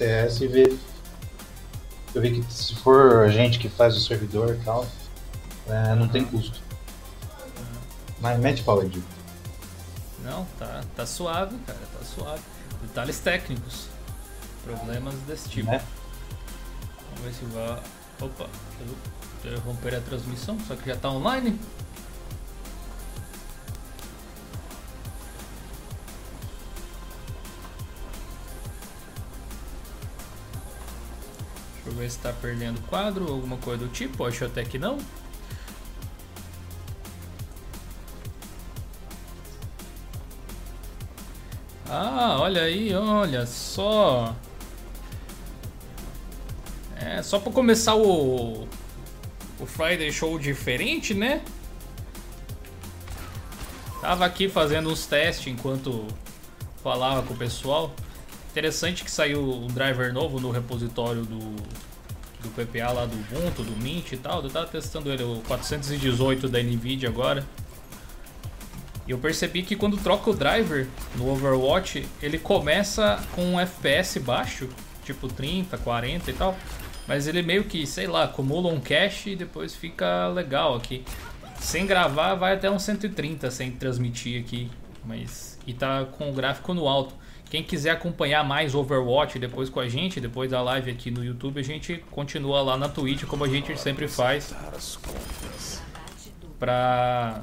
[0.00, 0.78] TS e ver.
[2.14, 4.86] Eu vi que se for a gente que faz o servidor e tal,
[5.68, 6.58] é, não tem custo.
[8.20, 9.02] Mas mete pau, Edil.
[10.24, 12.42] Não, tá, tá suave, cara, tá suave.
[12.82, 13.88] Detalhes técnicos.
[14.64, 15.70] Problemas desse tipo.
[15.70, 15.82] Né?
[17.10, 17.82] Vamos ver se vai.
[18.20, 18.48] Opa,
[18.80, 21.58] eu interromper a transmissão, só que já tá online.
[32.00, 34.24] Deixa eu ver se tá perdendo quadro ou alguma coisa do tipo.
[34.24, 34.98] Acho até que não.
[41.86, 44.34] Ah, olha aí, olha só.
[46.96, 48.66] É, só pra começar o,
[49.58, 51.42] o Friday Show diferente, né?
[54.00, 56.06] Tava aqui fazendo uns testes enquanto
[56.82, 57.94] falava com o pessoal.
[58.50, 61.56] Interessante que saiu um driver novo no repositório do,
[62.42, 64.42] do PPA lá do Ubuntu, do Mint e tal.
[64.42, 67.44] Eu tava testando ele, o 418 da NVIDIA agora.
[69.06, 74.20] E eu percebi que quando troca o driver no Overwatch, ele começa com um FPS
[74.20, 74.68] baixo,
[75.04, 76.56] tipo 30, 40 e tal.
[77.08, 81.04] Mas ele meio que, sei lá, acumula um cache e depois fica legal aqui.
[81.58, 84.70] Sem gravar vai até uns 130 sem transmitir aqui.
[85.04, 85.58] Mas.
[85.66, 87.14] E tá com o gráfico no alto.
[87.50, 91.58] Quem quiser acompanhar mais Overwatch depois com a gente, depois da live aqui no YouTube,
[91.58, 94.54] a gente continua lá na Twitch como a gente sempre faz.
[96.60, 97.42] Pra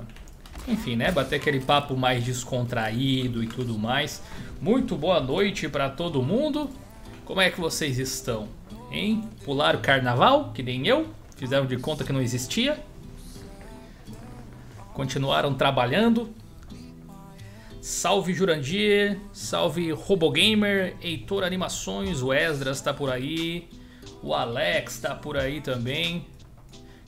[0.66, 4.24] enfim, né, bater aquele papo mais descontraído e tudo mais.
[4.62, 6.70] Muito boa noite para todo mundo.
[7.26, 8.48] Como é que vocês estão?
[8.90, 9.30] Hein?
[9.44, 11.08] Pularam o carnaval, que nem eu?
[11.36, 12.82] Fizeram de conta que não existia?
[14.94, 16.30] Continuaram trabalhando?
[17.88, 23.70] Salve Jurandir, salve Robogamer, Heitor Animações, o Esdras tá por aí,
[24.22, 26.28] o Alex tá por aí também.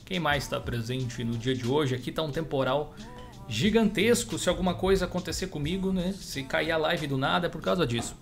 [0.06, 1.94] Quem mais está presente no dia de hoje?
[1.94, 2.94] Aqui tá um temporal
[3.46, 6.14] gigantesco se alguma coisa acontecer comigo, né?
[6.18, 8.16] Se cair a live do nada é por causa disso.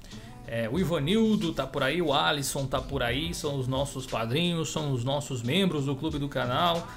[0.44, 4.72] É, o Ivanildo tá por aí, o Alisson tá por aí, são os nossos padrinhos,
[4.72, 6.88] são os nossos membros do clube do canal.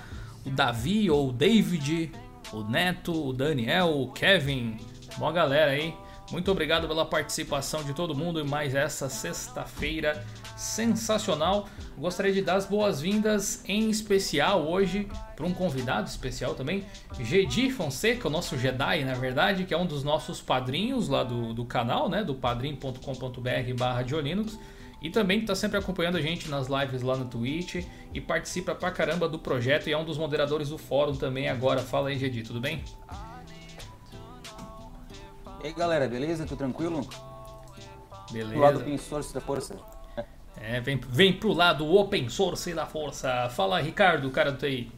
[0.44, 2.12] O Davi ou o David,
[2.52, 4.78] o Neto, o Daniel, o Kevin,
[5.18, 5.94] uma galera aí.
[6.32, 11.68] Muito obrigado pela participação de todo mundo em mais essa sexta-feira sensacional.
[11.98, 16.86] Gostaria de dar as boas-vindas em especial hoje para um convidado especial também,
[17.20, 21.54] Gedi Fonseca, o nosso Jedi, na verdade, que é um dos nossos padrinhos lá do,
[21.54, 24.58] do canal, né, do padrim.com.br barra Linux,
[25.02, 27.84] e também está sempre acompanhando a gente nas lives lá no Twitch
[28.14, 31.82] e participa pra caramba do projeto e é um dos moderadores do fórum também agora.
[31.82, 32.84] Fala aí, Gedi, tudo bem?
[35.64, 36.46] E aí galera, beleza?
[36.46, 37.08] Tudo tranquilo?
[38.32, 38.54] Beleza.
[38.54, 39.76] Do lado open source da força.
[40.60, 43.50] É, vem, vem pro lado open source da força.
[43.50, 44.92] Fala, Ricardo, cara do TI.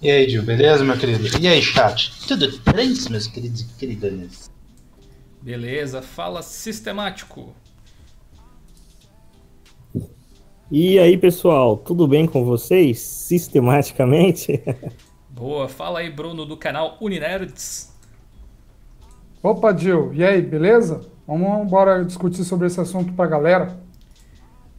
[0.00, 1.26] E aí, Gil, beleza, meu querido?
[1.40, 2.12] E aí, chat?
[2.26, 4.50] Tudo bem, meus queridos e queridas?
[5.42, 7.54] Beleza, fala sistemático.
[10.70, 13.00] E aí, pessoal, tudo bem com vocês?
[13.00, 14.62] Sistematicamente?
[15.30, 17.97] Boa, fala aí, Bruno, do canal Uninerds.
[19.42, 21.08] Opa, Gil, e aí, beleza?
[21.26, 23.78] Vamos embora discutir sobre esse assunto pra galera.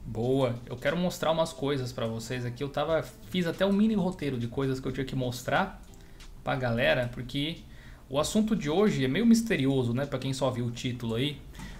[0.06, 2.62] Boa, eu quero mostrar umas coisas para vocês aqui.
[2.62, 5.82] Eu tava fiz até um mini roteiro de coisas que eu tinha que mostrar
[6.44, 7.60] pra galera, porque
[8.10, 11.38] o assunto de hoje é meio misterioso, né, para quem só viu o título aí.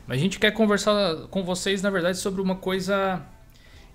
[0.08, 3.22] Mas a gente quer conversar com vocês, na verdade, sobre uma coisa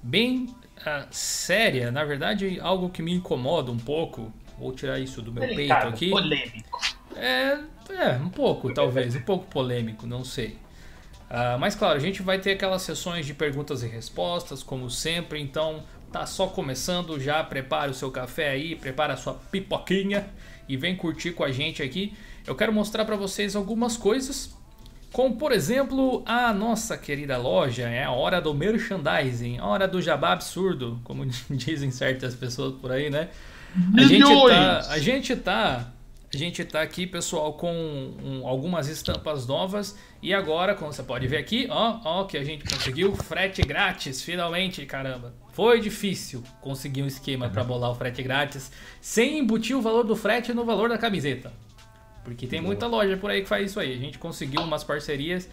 [0.02, 4.30] bem uh, séria, na verdade, algo que me incomoda um pouco.
[4.58, 6.10] Vou tirar isso do meu Delicado, peito aqui.
[6.10, 6.80] polêmico.
[7.16, 7.58] É,
[7.90, 10.58] é, um pouco, talvez, um pouco polêmico, não sei.
[11.30, 15.40] Uh, mas claro, a gente vai ter aquelas sessões de perguntas e respostas, como sempre,
[15.40, 20.28] então tá só começando, já prepare o seu café aí, prepara a sua pipoquinha
[20.68, 22.12] e vem curtir com a gente aqui.
[22.46, 24.54] Eu quero mostrar para vocês algumas coisas,
[25.12, 30.00] como por exemplo a nossa querida loja, é a hora do merchandising, a hora do
[30.00, 33.30] jabá absurdo, como dizem certas pessoas por aí, né?
[33.96, 35.93] A gente tá, a gente tá
[36.36, 41.26] a gente está aqui, pessoal, com um, algumas estampas novas e agora, como você pode
[41.26, 45.34] ver aqui, ó, ó, que a gente conseguiu frete grátis, finalmente, caramba.
[45.52, 50.16] Foi difícil conseguir um esquema para bolar o frete grátis sem embutir o valor do
[50.16, 51.52] frete no valor da camiseta.
[52.24, 53.92] Porque tem muita loja por aí que faz isso aí.
[53.92, 55.48] A gente conseguiu umas parcerias,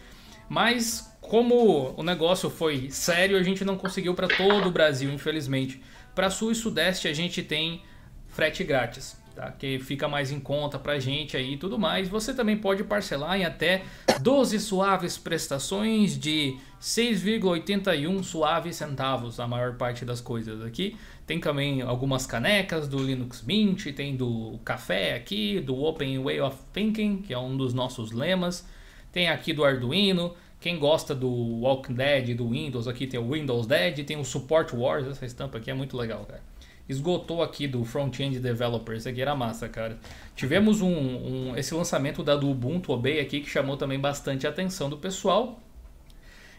[0.50, 5.82] mas como o negócio foi sério, a gente não conseguiu para todo o Brasil, infelizmente.
[6.16, 7.84] Para Sul e Sudeste a gente tem
[8.28, 9.21] frete grátis.
[9.42, 9.52] Tá?
[9.52, 12.08] Que fica mais em conta pra gente aí e tudo mais.
[12.08, 13.84] Você também pode parcelar em até
[14.22, 20.96] 12 suaves prestações de 6,81 suaves centavos, a maior parte das coisas aqui.
[21.26, 26.58] Tem também algumas canecas do Linux Mint, tem do café aqui, do Open Way of
[26.72, 28.68] Thinking, que é um dos nossos lemas.
[29.12, 30.36] Tem aqui do Arduino.
[30.60, 34.76] Quem gosta do Walking Dead, do Windows, aqui tem o Windows Dead, tem o Support
[34.76, 36.51] Wars, essa estampa aqui é muito legal, cara
[36.88, 39.08] esgotou aqui do front-end developers.
[39.08, 40.00] Aqui era massa, cara.
[40.36, 44.50] Tivemos um, um, esse lançamento da do Ubuntu Obey aqui que chamou também bastante a
[44.50, 45.60] atenção do pessoal.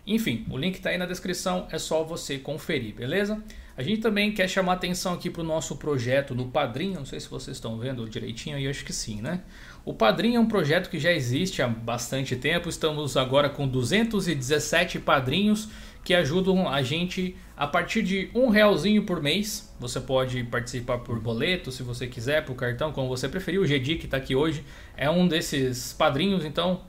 [0.07, 3.41] Enfim, o link está aí na descrição, é só você conferir, beleza?
[3.77, 7.21] A gente também quer chamar atenção aqui para o nosso projeto do Padrinho, não sei
[7.21, 9.41] se vocês estão vendo direitinho aí, acho que sim, né?
[9.85, 14.99] O Padrinho é um projeto que já existe há bastante tempo, estamos agora com 217
[14.99, 15.69] padrinhos
[16.05, 19.73] que ajudam a gente a partir de um realzinho por mês.
[19.79, 23.61] Você pode participar por boleto, se você quiser, por cartão, como você preferir.
[23.61, 24.65] O Gedi, que está aqui hoje,
[24.97, 26.45] é um desses padrinhos.
[26.45, 26.83] Então,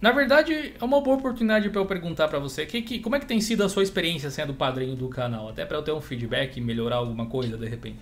[0.00, 3.20] na verdade, é uma boa oportunidade para eu perguntar para você que, que, como é
[3.20, 5.48] que tem sido a sua experiência sendo padrinho do canal.
[5.48, 7.98] Até para eu ter um feedback e melhorar alguma coisa de repente.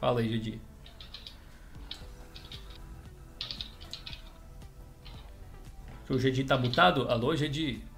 [0.00, 0.60] Fala aí, Gedi.
[6.08, 7.08] O Gedi tá mutado?
[7.08, 7.89] Alô, Gedi?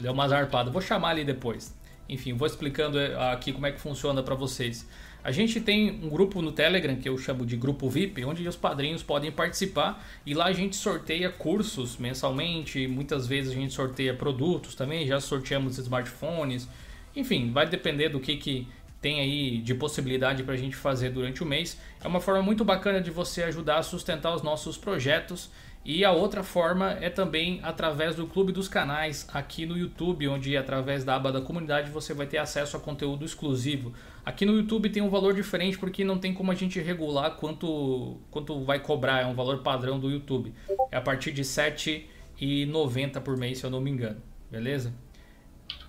[0.00, 0.70] Deu uma zarpada.
[0.70, 1.74] Vou chamar ali depois.
[2.08, 4.86] Enfim, vou explicando eh, aqui como é que funciona para vocês.
[5.24, 8.56] A gente tem um grupo no Telegram que eu chamo de grupo VIP, onde os
[8.56, 14.12] padrinhos podem participar e lá a gente sorteia cursos mensalmente, muitas vezes a gente sorteia
[14.14, 16.68] produtos também, já sorteamos smartphones.
[17.14, 18.66] Enfim, vai depender do que, que
[19.02, 21.78] tem aí de possibilidade para a gente fazer durante o mês.
[22.02, 25.50] É uma forma muito bacana de você ajudar a sustentar os nossos projetos
[25.84, 30.56] e a outra forma é também através do Clube dos Canais aqui no YouTube, onde
[30.56, 33.92] através da aba da comunidade você vai ter acesso a conteúdo exclusivo.
[34.24, 38.16] Aqui no YouTube tem um valor diferente porque não tem como a gente regular quanto,
[38.30, 40.54] quanto vai cobrar, é um valor padrão do YouTube.
[40.92, 44.22] É a partir de R$ 7,90 por mês, se eu não me engano.
[44.48, 44.94] Beleza?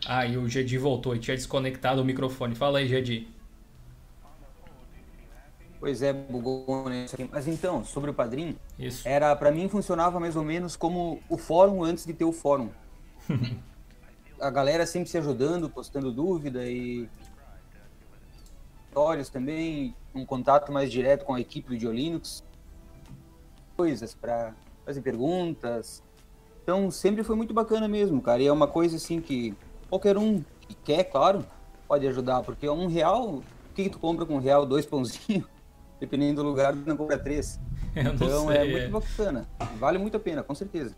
[0.06, 2.56] Ah, e o Gedi voltou e tinha desconectado o microfone.
[2.56, 3.28] Fala aí, Gedi.
[5.80, 7.30] Pois é, bugou aqui.
[7.32, 9.08] Mas então, sobre o padrinho, Isso.
[9.08, 12.70] era para mim funcionava mais ou menos como o fórum antes de ter o fórum.
[14.40, 17.10] a galera sempre se ajudando, postando dúvida e
[18.88, 22.44] histórias também, um contato mais direto com a equipe do Linux,
[23.76, 24.54] coisas para
[24.86, 26.04] fazer perguntas.
[26.64, 28.42] Então sempre foi muito bacana mesmo, cara.
[28.42, 29.54] E é uma coisa assim que
[29.90, 31.46] qualquer um que quer, claro,
[31.88, 33.44] pode ajudar, porque um real, o
[33.76, 35.46] que, que tu compra com um real, dois pãozinhos?
[36.00, 37.60] dependendo do lugar, não compra três.
[37.96, 39.48] então sei, é muito bacana.
[39.80, 40.96] Vale muito a pena, com certeza.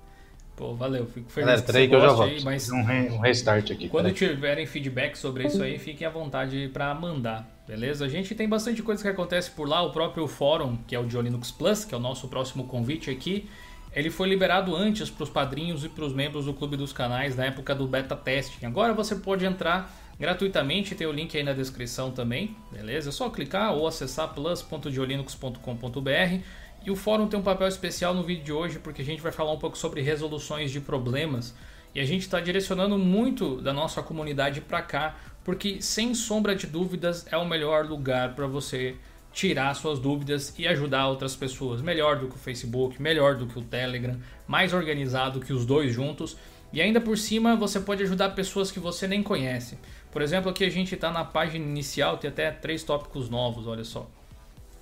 [0.56, 2.30] Pô, valeu, fico feliz Galera, que peraí você que eu já volto.
[2.30, 3.90] aí, mas Um, re- um restart aqui.
[3.90, 4.18] quando peraí.
[4.36, 8.06] tiverem feedback sobre isso aí, fiquem à vontade para mandar, beleza?
[8.06, 11.06] A gente tem bastante coisa que acontece por lá, o próprio fórum, que é o
[11.06, 13.50] de Linux Plus, que é o nosso próximo convite aqui,
[13.96, 17.38] ele foi liberado antes para os padrinhos e para os membros do Clube dos Canais
[17.38, 18.66] na época do beta testing.
[18.66, 19.90] Agora você pode entrar
[20.20, 23.08] gratuitamente, tem o link aí na descrição também, beleza?
[23.10, 26.40] É só clicar ou acessar plus.diolinux.com.br
[26.86, 29.32] e o fórum tem um papel especial no vídeo de hoje porque a gente vai
[29.32, 31.56] falar um pouco sobre resoluções de problemas
[31.94, 36.68] e a gente está direcionando muito da nossa comunidade para cá porque sem sombra de
[36.68, 38.98] dúvidas é o melhor lugar para você
[39.36, 41.82] tirar suas dúvidas e ajudar outras pessoas.
[41.82, 44.18] Melhor do que o Facebook, melhor do que o Telegram,
[44.48, 46.38] mais organizado que os dois juntos.
[46.72, 49.78] E ainda por cima você pode ajudar pessoas que você nem conhece.
[50.10, 53.84] Por exemplo, aqui a gente está na página inicial, tem até três tópicos novos, olha
[53.84, 54.10] só.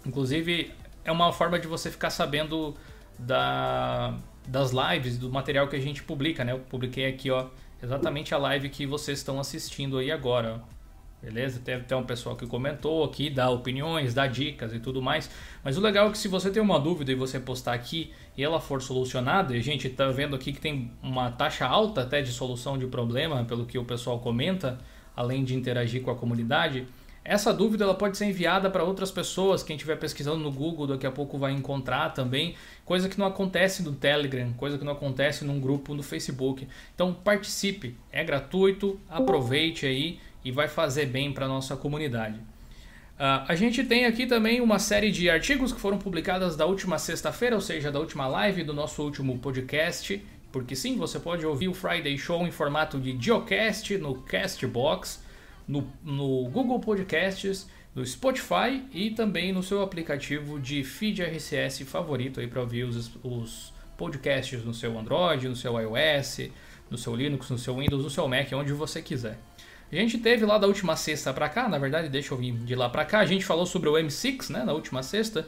[0.05, 0.71] Inclusive,
[1.03, 2.75] é uma forma de você ficar sabendo
[3.17, 4.15] da,
[4.47, 6.51] das lives, do material que a gente publica, né?
[6.51, 7.47] Eu publiquei aqui, ó,
[7.81, 10.73] exatamente a live que vocês estão assistindo aí agora, ó.
[11.23, 11.61] Beleza?
[11.63, 15.29] Tem até um pessoal que comentou aqui, dá opiniões, dá dicas e tudo mais.
[15.63, 18.43] Mas o legal é que se você tem uma dúvida e você postar aqui e
[18.43, 22.21] ela for solucionada, e a gente tá vendo aqui que tem uma taxa alta até
[22.21, 24.77] de solução de problema, pelo que o pessoal comenta,
[25.15, 26.85] além de interagir com a comunidade,
[27.23, 29.63] essa dúvida ela pode ser enviada para outras pessoas.
[29.63, 32.55] Quem estiver pesquisando no Google daqui a pouco vai encontrar também.
[32.83, 36.67] Coisa que não acontece no Telegram, coisa que não acontece num grupo no Facebook.
[36.93, 42.35] Então participe, é gratuito, aproveite aí e vai fazer bem para nossa comunidade.
[43.13, 46.97] Uh, a gente tem aqui também uma série de artigos que foram publicados da última
[46.97, 50.21] sexta-feira, ou seja, da última live do nosso último podcast.
[50.51, 55.23] Porque sim, você pode ouvir o Friday Show em formato de Geocast no Castbox,
[55.67, 62.39] no, no Google Podcasts, no Spotify e também no seu aplicativo de feed RSS favorito
[62.39, 66.49] aí para ouvir os, os podcasts no seu Android, no seu iOS,
[66.89, 69.37] no seu Linux, no seu Windows, no seu Mac, onde você quiser.
[69.93, 72.73] A gente teve lá da última sexta pra cá, na verdade, deixa eu vir de
[72.75, 73.19] lá pra cá.
[73.19, 75.45] A gente falou sobre o M6, né, na última sexta.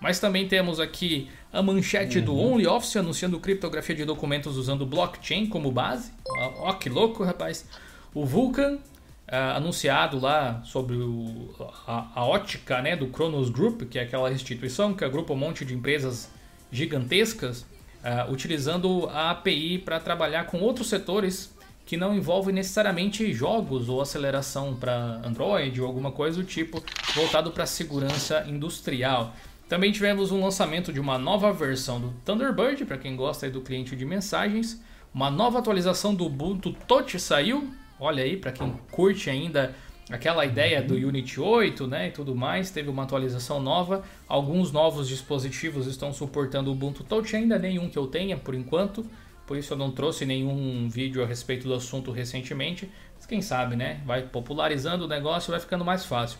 [0.00, 5.72] Mas também temos aqui a manchete do OnlyOffice anunciando criptografia de documentos usando blockchain como
[5.72, 6.12] base.
[6.28, 7.66] Ó, ó que louco, rapaz.
[8.14, 8.78] O Vulkan,
[9.26, 11.50] ah, anunciado lá sobre o-
[11.86, 15.64] a, a ótica né, do Kronos Group, que é aquela instituição que agrupa um monte
[15.64, 16.30] de empresas
[16.70, 17.66] gigantescas,
[18.04, 21.52] ah, utilizando a API para trabalhar com outros setores
[21.88, 27.50] que não envolvem necessariamente jogos ou aceleração para Android ou alguma coisa do tipo voltado
[27.50, 29.34] para segurança industrial.
[29.70, 33.96] Também tivemos um lançamento de uma nova versão do Thunderbird, para quem gosta do cliente
[33.96, 34.78] de mensagens.
[35.14, 37.70] Uma nova atualização do Ubuntu Touch saiu.
[37.98, 39.74] Olha aí, para quem curte ainda
[40.10, 44.04] aquela ideia do Unity 8 né, e tudo mais, teve uma atualização nova.
[44.28, 49.06] Alguns novos dispositivos estão suportando o Ubuntu Touch, ainda nenhum que eu tenha por enquanto.
[49.48, 52.86] Por isso eu não trouxe nenhum vídeo a respeito do assunto recentemente.
[53.16, 54.02] Mas quem sabe, né?
[54.04, 56.38] Vai popularizando o negócio e vai ficando mais fácil.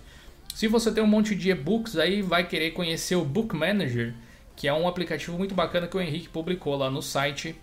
[0.54, 4.12] Se você tem um monte de e-books aí, vai querer conhecer o Book Manager,
[4.54, 7.56] que é um aplicativo muito bacana que o Henrique publicou lá no site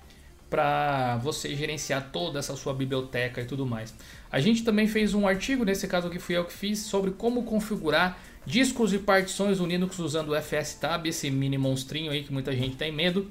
[0.50, 3.94] para você gerenciar toda essa sua biblioteca e tudo mais.
[4.32, 7.44] A gente também fez um artigo, nesse caso que fui eu que fiz, sobre como
[7.44, 12.52] configurar discos e partições do Linux usando o FSTab, esse mini monstrinho aí que muita
[12.52, 13.30] gente tem medo.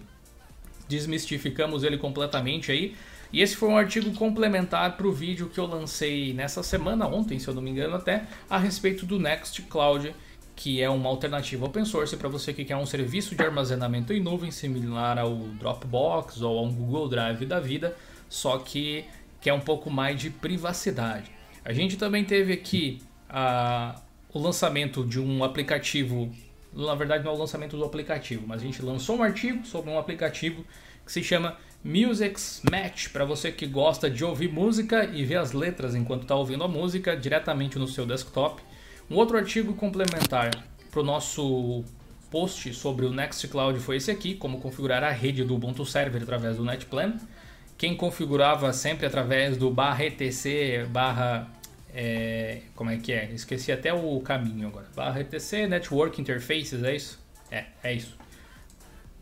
[0.89, 2.95] Desmistificamos ele completamente aí.
[3.33, 7.39] E esse foi um artigo complementar para o vídeo que eu lancei nessa semana, ontem,
[7.39, 10.15] se eu não me engano até, a respeito do Nextcloud,
[10.55, 14.21] que é uma alternativa open source para você que quer um serviço de armazenamento em
[14.21, 17.97] nuvem similar ao Dropbox ou a um Google Drive da vida,
[18.29, 19.05] só que
[19.41, 21.31] quer um pouco mais de privacidade.
[21.65, 24.01] A gente também teve aqui a,
[24.33, 26.31] o lançamento de um aplicativo,
[26.75, 29.91] na verdade não é o lançamento do aplicativo, mas a gente lançou um artigo sobre
[29.91, 30.65] um aplicativo
[31.05, 35.53] que se chama Music's Match, para você que gosta de ouvir música e ver as
[35.53, 38.63] letras enquanto está ouvindo a música diretamente no seu desktop.
[39.11, 40.51] Um outro artigo complementar
[40.91, 41.85] para o nosso
[42.31, 46.57] post sobre o Nextcloud foi esse aqui, como configurar a rede do Ubuntu Server através
[46.57, 47.15] do NetPlan.
[47.77, 51.49] Quem configurava sempre através do barra etc barra
[51.95, 53.31] é, como é que é?
[53.33, 54.87] Esqueci até o caminho agora.
[54.97, 57.23] Barra etc Network Interfaces, é isso?
[57.51, 58.17] É, é isso.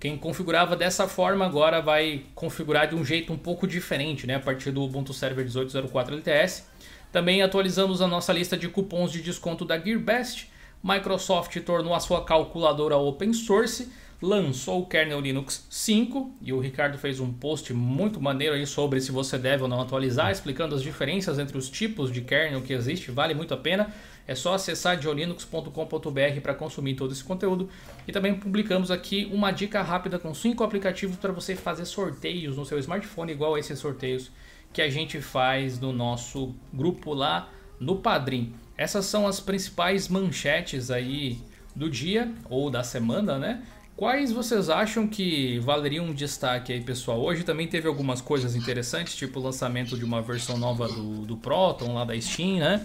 [0.00, 4.36] Quem configurava dessa forma agora vai configurar de um jeito um pouco diferente, né?
[4.36, 6.66] A partir do Ubuntu Server 1804 LTS.
[7.12, 10.50] Também atualizamos a nossa lista de cupons de desconto da GearBest.
[10.82, 16.96] Microsoft tornou a sua calculadora open source, lançou o kernel Linux 5 e o Ricardo
[16.96, 20.82] fez um post muito maneiro aí sobre se você deve ou não atualizar, explicando as
[20.82, 23.92] diferenças entre os tipos de kernel que existe, vale muito a pena.
[24.24, 27.68] É só acessar diolinux.com.br para consumir todo esse conteúdo.
[28.06, 32.64] E também publicamos aqui uma dica rápida com cinco aplicativos para você fazer sorteios no
[32.64, 34.30] seu smartphone, igual a esses sorteios
[34.72, 37.50] que a gente faz no nosso grupo lá
[37.80, 38.54] no Padrim.
[38.76, 41.40] Essas são as principais manchetes aí
[41.74, 43.62] do dia ou da semana, né?
[44.02, 47.20] Quais vocês acham que valeriam um destaque aí, pessoal?
[47.20, 51.36] Hoje também teve algumas coisas interessantes, tipo o lançamento de uma versão nova do, do
[51.36, 52.84] Proton lá da Steam, né?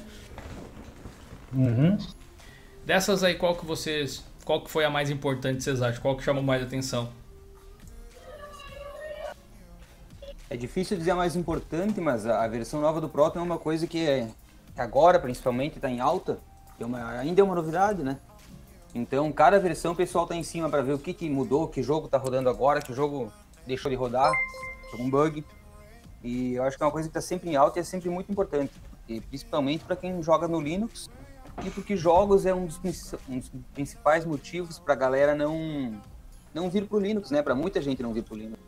[1.52, 1.98] Uhum.
[2.86, 4.24] Dessas aí, qual que vocês.
[4.46, 6.00] Qual que foi a mais importante, vocês acham?
[6.04, 7.10] Qual que chamou mais atenção?
[10.52, 13.88] É difícil dizer a mais importante, mas a versão nova do Proton é uma coisa
[13.88, 14.28] que é,
[14.76, 16.38] que agora, principalmente, está em alta.
[16.80, 18.20] É uma- ainda é uma novidade, né?
[18.98, 21.84] Então, cada versão o pessoal tá em cima para ver o que, que mudou, que
[21.84, 23.32] jogo tá rodando agora, que jogo
[23.66, 24.34] deixou de rodar,
[24.92, 25.46] algum bug.
[26.24, 28.10] E eu acho que é uma coisa que tá sempre em alta e é sempre
[28.10, 28.74] muito importante.
[29.08, 31.12] E principalmente para quem joga no Linux
[31.64, 32.82] e porque jogos é um dos,
[33.30, 35.94] um dos principais motivos para a galera não,
[36.52, 37.44] não vir pro Linux, né?
[37.44, 38.60] Para muita gente não vir pro Linux.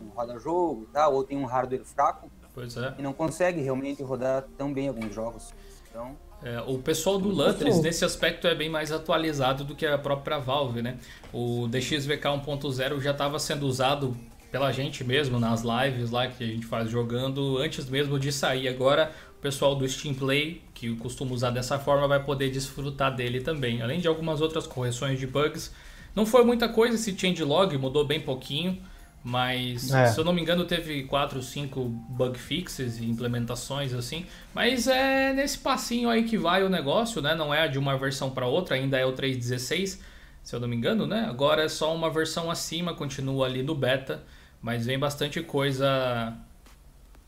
[0.00, 2.94] Não roda jogo e tal, ou tem um hardware fraco Pois é.
[2.98, 5.52] e não consegue realmente rodar tão bem alguns jogos.
[5.90, 9.98] Então, É, o pessoal do Lutris, nesse aspecto, é bem mais atualizado do que a
[9.98, 10.96] própria Valve, né?
[11.32, 14.16] O DXVK 1.0 já estava sendo usado
[14.50, 18.68] pela gente mesmo nas lives lá que a gente faz jogando antes mesmo de sair.
[18.68, 23.40] Agora, o pessoal do Steam Play, que costuma usar dessa forma, vai poder desfrutar dele
[23.40, 23.82] também.
[23.82, 25.72] Além de algumas outras correções de bugs.
[26.14, 28.78] Não foi muita coisa esse changelog, mudou bem pouquinho.
[29.22, 30.06] Mas, É.
[30.06, 34.24] se eu não me engano, teve 4, 5 bug fixes e implementações assim.
[34.54, 37.34] Mas é nesse passinho aí que vai o negócio, né?
[37.34, 40.00] Não é de uma versão para outra, ainda é o 3.16,
[40.42, 41.26] se eu não me engano, né?
[41.28, 44.22] Agora é só uma versão acima, continua ali no beta.
[44.62, 46.34] Mas vem bastante coisa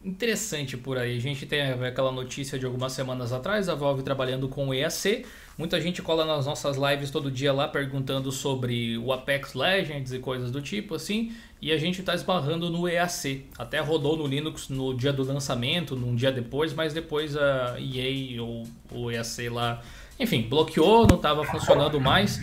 [0.04, 1.16] interessante por aí.
[1.16, 5.24] A gente tem aquela notícia de algumas semanas atrás, a Valve trabalhando com o EAC.
[5.58, 10.18] Muita gente cola nas nossas lives todo dia lá perguntando sobre o Apex Legends e
[10.18, 11.32] coisas do tipo assim.
[11.60, 13.44] e a gente está esbarrando no EAC.
[13.58, 18.42] Até rodou no Linux no dia do lançamento, num dia depois, mas depois a EA
[18.42, 19.82] ou o EAC lá,
[20.18, 22.40] enfim, bloqueou, não estava funcionando mais.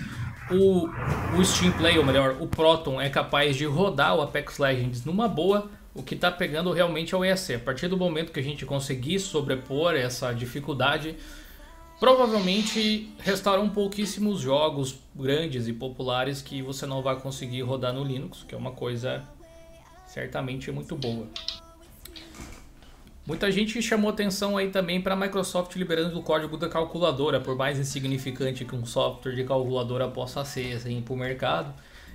[0.51, 0.88] O,
[1.36, 5.28] o Steam Play, ou melhor, o Proton é capaz de rodar o Apex Legends numa
[5.28, 5.70] boa.
[5.96, 7.56] O que está pegando realmente é o EAC.
[7.56, 11.16] A partir do momento que a gente conseguir sobrepor essa dificuldade,
[12.00, 18.46] Provavelmente restarão pouquíssimos jogos grandes e populares que você não vai conseguir rodar no Linux,
[18.48, 19.27] que é uma coisa
[20.08, 21.27] certamente muito boa.
[23.27, 27.56] Muita gente chamou atenção aí também para a Microsoft liberando o código da calculadora, por
[27.56, 31.74] mais insignificante que um software de calculadora possa ser assim, para o mercado.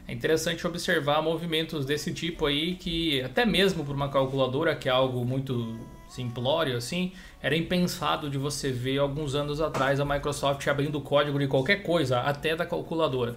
[0.09, 4.93] É interessante observar movimentos desse tipo aí que até mesmo para uma calculadora, que é
[4.93, 5.79] algo muito
[6.15, 11.49] simplório assim, era impensado de você ver alguns anos atrás a Microsoft abrindo código de
[11.49, 13.37] qualquer coisa, até da calculadora.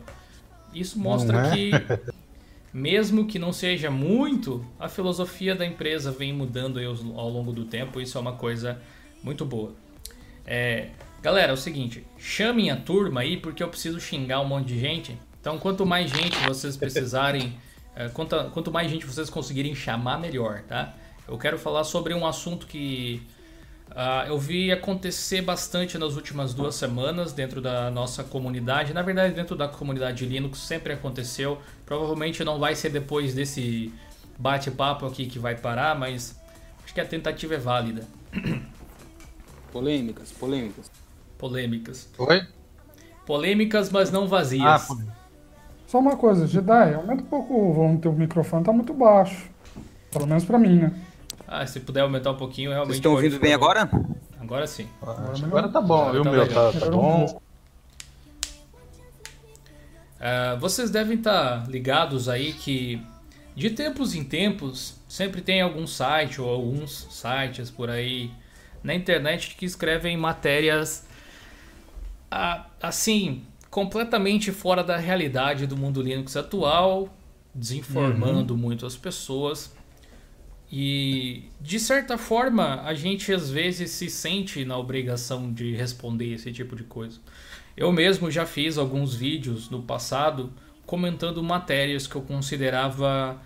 [0.73, 1.51] Isso mostra é?
[1.51, 1.71] que,
[2.71, 6.79] mesmo que não seja muito, a filosofia da empresa vem mudando
[7.15, 7.99] ao longo do tempo.
[7.99, 8.79] Isso é uma coisa
[9.23, 9.73] muito boa.
[10.45, 10.89] É,
[11.21, 14.79] galera, é o seguinte: chamem a turma aí, porque eu preciso xingar um monte de
[14.79, 15.17] gente.
[15.41, 17.57] Então, quanto mais gente vocês precisarem,
[17.95, 20.93] é, quanto, quanto mais gente vocês conseguirem chamar, melhor, tá?
[21.27, 23.21] Eu quero falar sobre um assunto que
[23.97, 28.93] Uh, eu vi acontecer bastante nas últimas duas semanas dentro da nossa comunidade.
[28.93, 31.57] Na verdade, dentro da comunidade Linux sempre aconteceu.
[31.83, 33.91] Provavelmente não vai ser depois desse
[34.37, 36.39] bate-papo aqui que vai parar, mas
[36.83, 38.05] acho que a tentativa é válida.
[39.71, 40.91] Polêmicas, polêmicas.
[41.37, 42.09] Polêmicas.
[42.19, 42.47] Oi?
[43.25, 44.63] Polêmicas, mas não vazias.
[44.63, 44.97] Ah,
[45.87, 49.49] Só uma coisa, Jedi, aumenta um pouco o volume do teu microfone, tá muito baixo.
[50.11, 50.93] Pelo menos pra mim, né?
[51.47, 52.89] Ah, se puder aumentar um pouquinho, realmente.
[52.89, 53.89] Vocês estão ouvindo bem agora?
[54.37, 54.87] Agora sim.
[55.01, 56.47] Agora, agora tá bom, viu, tá meu?
[56.47, 57.41] Tá, tá bom.
[60.19, 63.01] Uh, vocês devem estar tá ligados aí que
[63.55, 68.31] de tempos em tempos sempre tem algum site ou alguns sites por aí
[68.83, 71.07] na internet que escrevem matérias
[72.31, 77.09] uh, assim completamente fora da realidade do mundo Linux atual,
[77.53, 78.59] desinformando uhum.
[78.59, 79.76] muito as pessoas
[80.71, 86.51] e de certa forma, a gente às vezes se sente na obrigação de responder esse
[86.51, 87.19] tipo de coisa.
[87.75, 90.51] Eu mesmo já fiz alguns vídeos no passado
[90.85, 93.39] comentando matérias que eu considerava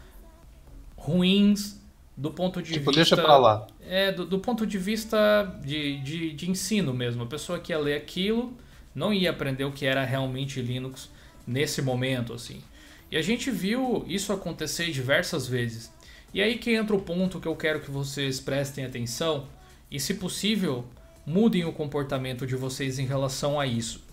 [0.95, 1.79] ruins
[2.15, 3.15] do ponto de tipo, vista.
[3.15, 3.67] Deixa pra lá.
[3.87, 7.23] É, do, do ponto de vista de, de, de, ensino mesmo.
[7.23, 8.53] A pessoa que ia ler aquilo
[8.93, 11.09] não ia aprender o que era realmente Linux
[11.45, 12.61] nesse momento, assim.
[13.09, 15.91] E a gente viu isso acontecer diversas vezes.
[16.33, 19.47] E aí que entra o ponto que eu quero que vocês prestem atenção
[19.89, 20.85] e, se possível,
[21.25, 24.03] mudem o comportamento de vocês em relação a isso.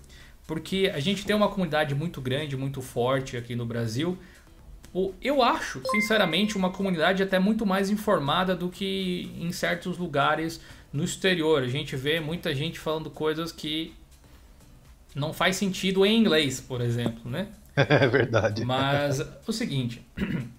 [0.46, 4.18] Porque a gente tem uma comunidade muito grande, muito forte aqui no Brasil.
[5.20, 10.60] Eu acho, sinceramente, uma comunidade até muito mais informada do que em certos lugares
[10.92, 11.62] no exterior.
[11.62, 13.92] A gente vê muita gente falando coisas que
[15.14, 17.48] não faz sentido em inglês, por exemplo, né?
[17.76, 18.64] É verdade.
[18.64, 20.04] Mas o seguinte,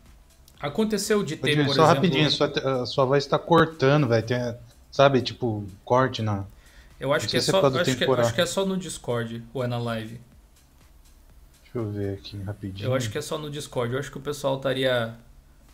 [0.59, 1.85] Aconteceu de ter, por só exemplo...
[1.85, 4.57] rapidinho, sua, sua voz está cortando, velho.
[4.91, 6.43] Sabe, tipo, corte na...
[6.99, 9.67] Eu acho, que é, só, acho, que, acho que é só no Discord ou é
[9.67, 10.19] na live.
[11.63, 12.87] Deixa eu ver aqui rapidinho.
[12.89, 13.93] Eu acho que é só no Discord.
[13.93, 15.13] Eu acho que o pessoal estaria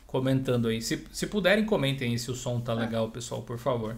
[0.05, 0.81] comentando aí.
[0.81, 2.75] Se, se puderem, comentem aí se o som tá é.
[2.75, 3.95] legal, pessoal, por favor.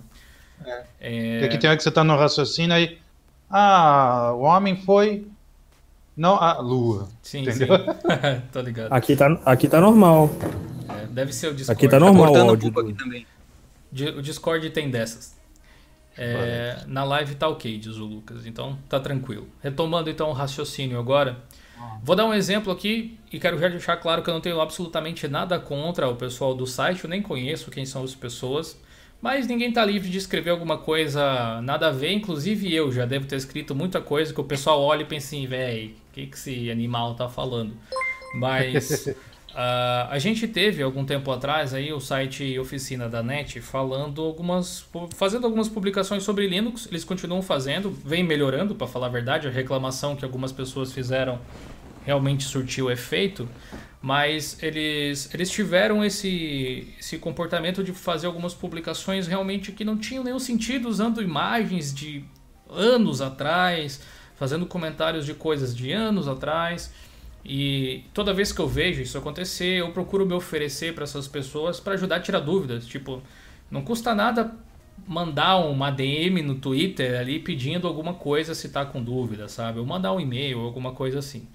[0.65, 0.83] É.
[1.01, 1.43] é...
[1.43, 2.97] Aqui tem hora que você tá no raciocínio aí.
[3.49, 5.27] Ah, o homem foi
[6.15, 7.07] não a lua.
[7.21, 7.77] Sim, entendeu?
[7.77, 7.83] sim.
[8.53, 8.91] Tô ligado.
[8.91, 10.29] Aqui tá, aqui tá normal.
[11.17, 11.79] Deve ser o Discord.
[11.79, 12.71] Aqui tá normal tá o áudio.
[12.75, 13.27] Um aqui também.
[14.15, 15.35] O Discord tem dessas.
[16.15, 19.47] É, na live tá ok, diz o Lucas, então tá tranquilo.
[19.59, 21.43] Retomando então o raciocínio agora.
[22.03, 25.27] Vou dar um exemplo aqui e quero já deixar claro que eu não tenho absolutamente
[25.27, 28.79] nada contra o pessoal do site, eu nem conheço quem são as pessoas,
[29.21, 33.27] mas ninguém tá livre de escrever alguma coisa nada a ver, inclusive eu já devo
[33.27, 36.35] ter escrito muita coisa que o pessoal olha e pensa assim, véi, o que, que
[36.35, 37.73] esse animal tá falando?
[38.33, 39.07] Mas
[39.57, 44.85] Uh, a gente teve algum tempo atrás aí o site Oficina da NET falando algumas,
[45.15, 46.87] fazendo algumas publicações sobre Linux.
[46.91, 49.47] Eles continuam fazendo, vem melhorando, para falar a verdade.
[49.47, 51.41] A reclamação que algumas pessoas fizeram
[52.05, 53.49] realmente surtiu efeito,
[53.99, 60.23] mas eles, eles tiveram esse, esse comportamento de fazer algumas publicações realmente que não tinham
[60.23, 62.23] nenhum sentido, usando imagens de
[62.69, 64.01] anos atrás,
[64.35, 66.93] fazendo comentários de coisas de anos atrás.
[67.49, 71.79] E toda vez que eu vejo isso acontecer, eu procuro me oferecer para essas pessoas
[71.79, 72.85] para ajudar a tirar dúvidas.
[72.85, 73.23] Tipo,
[73.71, 74.53] não custa nada
[75.07, 79.79] mandar uma DM no Twitter ali pedindo alguma coisa se tá com dúvida, sabe?
[79.79, 81.47] Ou mandar um e-mail, alguma coisa assim.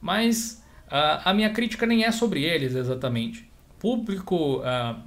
[0.00, 3.46] Mas a, a minha crítica nem é sobre eles exatamente.
[3.78, 4.98] público, uh,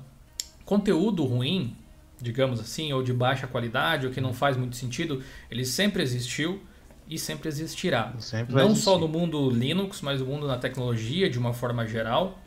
[0.65, 1.75] conteúdo ruim,
[2.21, 6.61] digamos assim, ou de baixa qualidade, ou que não faz muito sentido, ele sempre existiu
[7.09, 8.13] e sempre existirá.
[8.19, 8.83] Sempre não existir.
[8.83, 12.39] só no mundo Linux, mas no mundo na tecnologia de uma forma geral.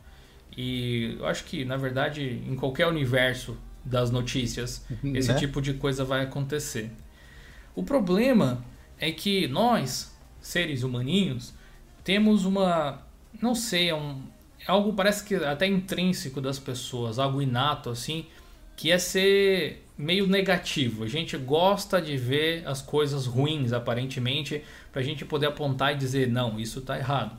[0.55, 5.39] E eu acho que, na verdade, em qualquer universo das notícias, esse Né?
[5.39, 6.91] tipo de coisa vai acontecer.
[7.73, 8.63] O problema
[8.99, 11.53] é que nós, seres humaninhos,
[12.03, 13.01] temos uma.
[13.41, 14.21] Não sei, é um,
[14.59, 18.25] é algo parece que até intrínseco das pessoas, algo inato assim,
[18.75, 21.03] que é ser meio negativo.
[21.03, 26.27] A gente gosta de ver as coisas ruins, aparentemente, pra gente poder apontar e dizer:
[26.27, 27.37] não, isso tá errado.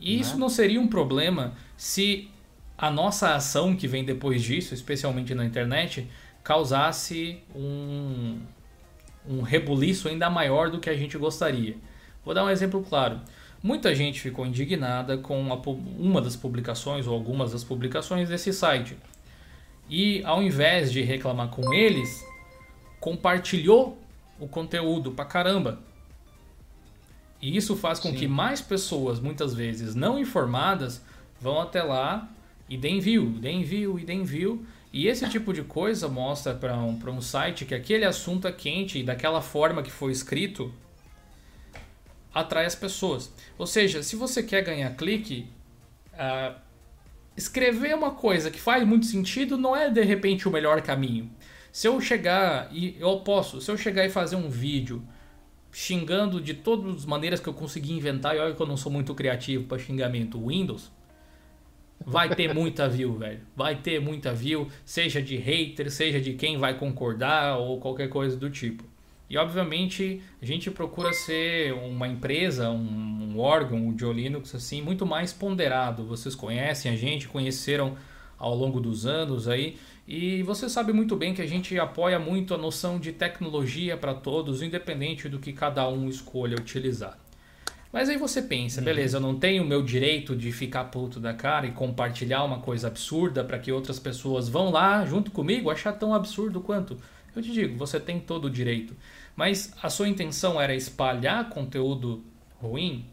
[0.00, 2.30] E isso não seria um problema se
[2.76, 6.08] a nossa ação que vem depois disso, especialmente na internet,
[6.42, 8.38] causasse um,
[9.28, 11.76] um rebuliço ainda maior do que a gente gostaria.
[12.24, 13.20] Vou dar um exemplo claro.
[13.62, 15.60] Muita gente ficou indignada com a
[15.98, 18.96] uma das publicações ou algumas das publicações desse site.
[19.90, 22.24] E ao invés de reclamar com eles,
[23.00, 23.98] compartilhou
[24.38, 25.80] o conteúdo pra caramba.
[27.42, 28.16] E isso faz com Sim.
[28.16, 31.02] que mais pessoas, muitas vezes não informadas,
[31.40, 32.28] vão até lá
[32.68, 34.64] e deem view, deem view e deem view.
[34.92, 38.52] E esse tipo de coisa mostra para um, pra um site que aquele assunto é
[38.52, 40.72] quente e daquela forma que foi escrito
[42.32, 43.32] atrai as pessoas.
[43.58, 45.48] Ou seja, se você quer ganhar clique,
[46.14, 46.54] ah,
[47.40, 51.30] escrever uma coisa que faz muito sentido não é de repente o melhor caminho.
[51.72, 55.02] Se eu chegar e eu posso, se eu chegar e fazer um vídeo
[55.72, 58.92] xingando de todas as maneiras que eu consegui inventar, e olha que eu não sou
[58.92, 60.90] muito criativo para xingamento, Windows,
[62.04, 63.40] vai ter muita view, velho.
[63.56, 68.36] Vai ter muita view, seja de hater, seja de quem vai concordar ou qualquer coisa
[68.36, 68.84] do tipo.
[69.30, 75.06] E obviamente a gente procura ser uma empresa, um, um órgão, Joe Linux, assim, muito
[75.06, 76.04] mais ponderado.
[76.04, 77.96] Vocês conhecem a gente, conheceram
[78.36, 79.76] ao longo dos anos aí.
[80.08, 84.14] E você sabe muito bem que a gente apoia muito a noção de tecnologia para
[84.14, 87.16] todos, independente do que cada um escolha utilizar.
[87.92, 91.34] Mas aí você pensa, beleza, eu não tenho o meu direito de ficar puto da
[91.34, 95.92] cara e compartilhar uma coisa absurda para que outras pessoas vão lá junto comigo achar
[95.92, 96.96] tão absurdo quanto.
[97.34, 98.94] Eu te digo, você tem todo o direito.
[99.40, 102.22] Mas a sua intenção era espalhar conteúdo
[102.60, 103.06] ruim?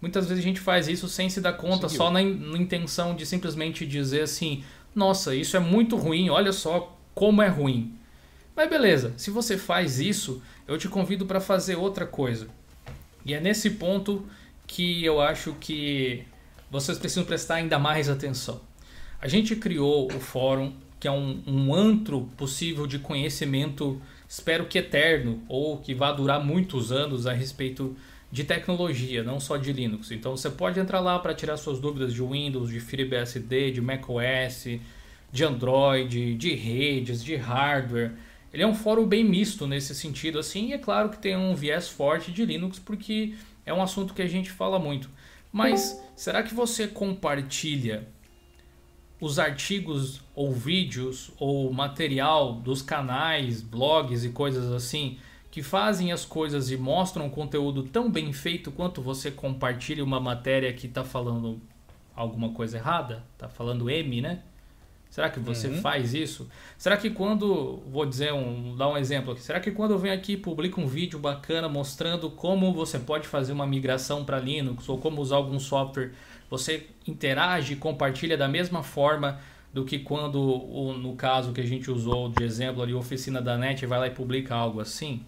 [0.00, 3.14] Muitas vezes a gente faz isso sem se dar conta, só na, in- na intenção
[3.14, 7.94] de simplesmente dizer assim: nossa, isso é muito ruim, olha só como é ruim.
[8.56, 12.48] Mas beleza, se você faz isso, eu te convido para fazer outra coisa.
[13.24, 14.26] E é nesse ponto
[14.66, 16.24] que eu acho que
[16.68, 18.60] vocês precisam prestar ainda mais atenção.
[19.20, 24.78] A gente criou o fórum, que é um, um antro possível de conhecimento, espero que
[24.78, 27.96] eterno, ou que vá durar muitos anos a respeito
[28.30, 30.10] de tecnologia, não só de Linux.
[30.10, 34.78] Então você pode entrar lá para tirar suas dúvidas de Windows, de FreeBSD, de macOS,
[35.32, 38.12] de Android, de redes, de hardware.
[38.52, 41.54] Ele é um fórum bem misto nesse sentido, assim, e é claro que tem um
[41.54, 43.34] viés forte de Linux, porque
[43.64, 45.10] é um assunto que a gente fala muito.
[45.52, 48.06] Mas será que você compartilha
[49.20, 55.18] os artigos ou vídeos ou material dos canais, blogs e coisas assim
[55.56, 60.20] que fazem as coisas e mostram um conteúdo tão bem feito quanto você compartilha uma
[60.20, 61.58] matéria que está falando
[62.14, 63.24] alguma coisa errada?
[63.38, 64.42] Tá falando M, né?
[65.08, 66.46] Será que você faz isso?
[66.76, 70.12] Será que quando, vou dizer um, dar um exemplo aqui, será que quando eu venho
[70.12, 74.86] aqui e publico um vídeo bacana mostrando como você pode fazer uma migração para Linux
[74.90, 76.12] ou como usar algum software,
[76.50, 79.40] você interage e compartilha da mesma forma
[79.72, 83.84] do que quando, no caso que a gente usou de exemplo ali, oficina da net,
[83.84, 85.22] vai lá e publica algo assim?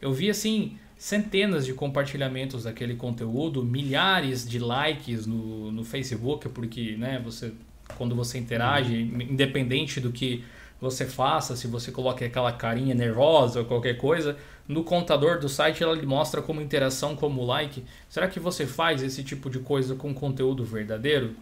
[0.00, 6.96] Eu vi assim centenas de compartilhamentos daquele conteúdo, milhares de likes no, no Facebook, porque
[6.96, 7.52] né, você
[7.96, 10.44] quando você interage, independente do que
[10.80, 14.36] você faça, se você coloca aquela carinha nervosa ou qualquer coisa,
[14.70, 17.82] no contador do site ela lhe mostra como interação, como like.
[18.08, 21.34] Será que você faz esse tipo de coisa com conteúdo verdadeiro?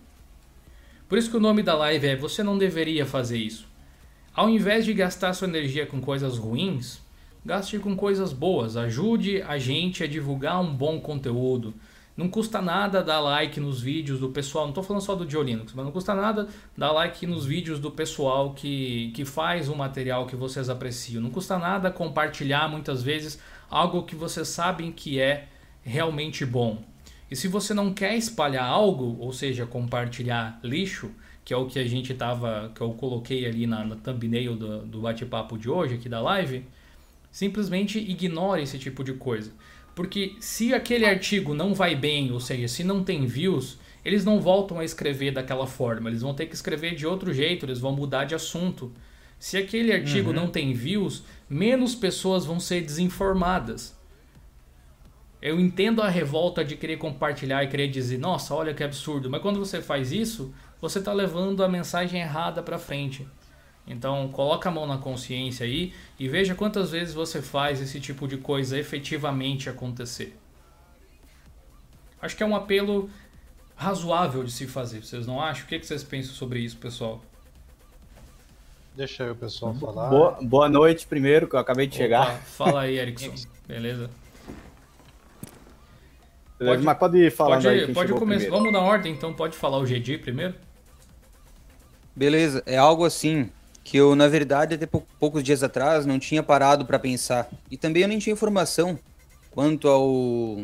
[1.06, 3.68] Por isso que o nome da live é Você não deveria fazer isso.
[4.34, 7.02] Ao invés de gastar sua energia com coisas ruins,
[7.44, 8.78] gaste com coisas boas.
[8.78, 11.74] Ajude a gente a divulgar um bom conteúdo.
[12.18, 14.64] Não custa nada dar like nos vídeos do pessoal.
[14.64, 17.92] Não estou falando só do Joe mas não custa nada dar like nos vídeos do
[17.92, 21.22] pessoal que, que faz o material que vocês apreciam.
[21.22, 25.46] Não custa nada compartilhar muitas vezes algo que vocês sabem que é
[25.84, 26.82] realmente bom.
[27.30, 31.12] E se você não quer espalhar algo, ou seja, compartilhar lixo,
[31.44, 34.84] que é o que a gente tava, que eu coloquei ali na, na thumbnail do,
[34.84, 36.64] do bate-papo de hoje aqui da live,
[37.30, 39.52] simplesmente ignore esse tipo de coisa.
[39.98, 44.40] Porque se aquele artigo não vai bem, ou seja, se não tem views, eles não
[44.40, 47.90] voltam a escrever daquela forma, eles vão ter que escrever de outro jeito, eles vão
[47.90, 48.92] mudar de assunto.
[49.40, 50.36] Se aquele artigo uhum.
[50.36, 53.98] não tem views, menos pessoas vão ser desinformadas.
[55.42, 59.42] Eu entendo a revolta de querer compartilhar e querer dizer, nossa, olha que absurdo, mas
[59.42, 63.26] quando você faz isso, você está levando a mensagem errada para frente.
[63.88, 68.28] Então, coloca a mão na consciência aí e veja quantas vezes você faz esse tipo
[68.28, 70.36] de coisa efetivamente acontecer.
[72.20, 73.08] Acho que é um apelo
[73.74, 75.64] razoável de se fazer, vocês não acham?
[75.64, 77.22] O que vocês pensam sobre isso, pessoal?
[78.94, 80.10] Deixa aí o pessoal falar.
[80.10, 82.40] Boa, boa noite primeiro, que eu acabei de Opa, chegar.
[82.42, 83.32] Fala aí, Erickson.
[83.66, 84.10] Beleza?
[86.58, 88.50] Pode, mas pode falar pode, aí pode começar.
[88.50, 90.54] Vamos na ordem, então pode falar o GD primeiro?
[92.16, 93.48] Beleza, é algo assim
[93.88, 97.48] que eu, na verdade, até poucos dias atrás não tinha parado para pensar.
[97.70, 98.98] E também eu nem tinha informação
[99.50, 100.58] quanto ao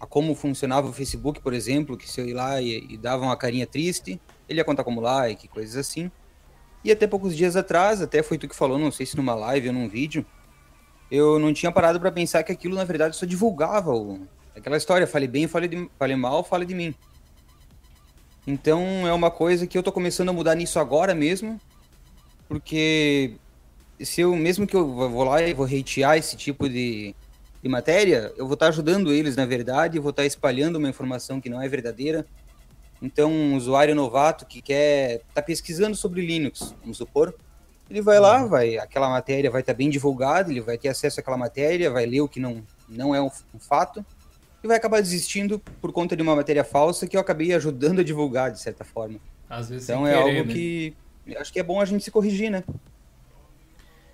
[0.00, 3.22] a como funcionava o Facebook, por exemplo, que se eu ir lá e, e dava
[3.22, 6.10] uma carinha triste, ele ia contar como like, coisas assim.
[6.82, 9.68] E até poucos dias atrás, até foi tu que falou, não sei se numa live
[9.68, 10.24] ou num vídeo,
[11.10, 15.06] eu não tinha parado para pensar que aquilo na verdade só divulgava o, aquela história,
[15.06, 16.94] fale bem, fale, de, fale mal, fale de mim.
[18.46, 21.60] Então é uma coisa que eu tô começando a mudar nisso agora mesmo,
[22.50, 23.36] porque
[24.00, 27.14] se eu mesmo que eu vou lá e vou hatear esse tipo de,
[27.62, 31.48] de matéria, eu vou estar ajudando eles, na verdade, vou estar espalhando uma informação que
[31.48, 32.26] não é verdadeira.
[33.00, 37.32] Então, um usuário novato que quer tá pesquisando sobre Linux, vamos supor,
[37.88, 41.20] ele vai lá, vai aquela matéria vai estar tá bem divulgada, ele vai ter acesso
[41.20, 44.04] àquela matéria, vai ler o que não não é um, um fato
[44.60, 48.04] e vai acabar desistindo por conta de uma matéria falsa que eu acabei ajudando a
[48.04, 49.20] divulgar de certa forma.
[49.48, 50.52] Às vezes então é querer, algo né?
[50.52, 50.96] que
[51.36, 52.64] acho que é bom a gente se corrigir, né?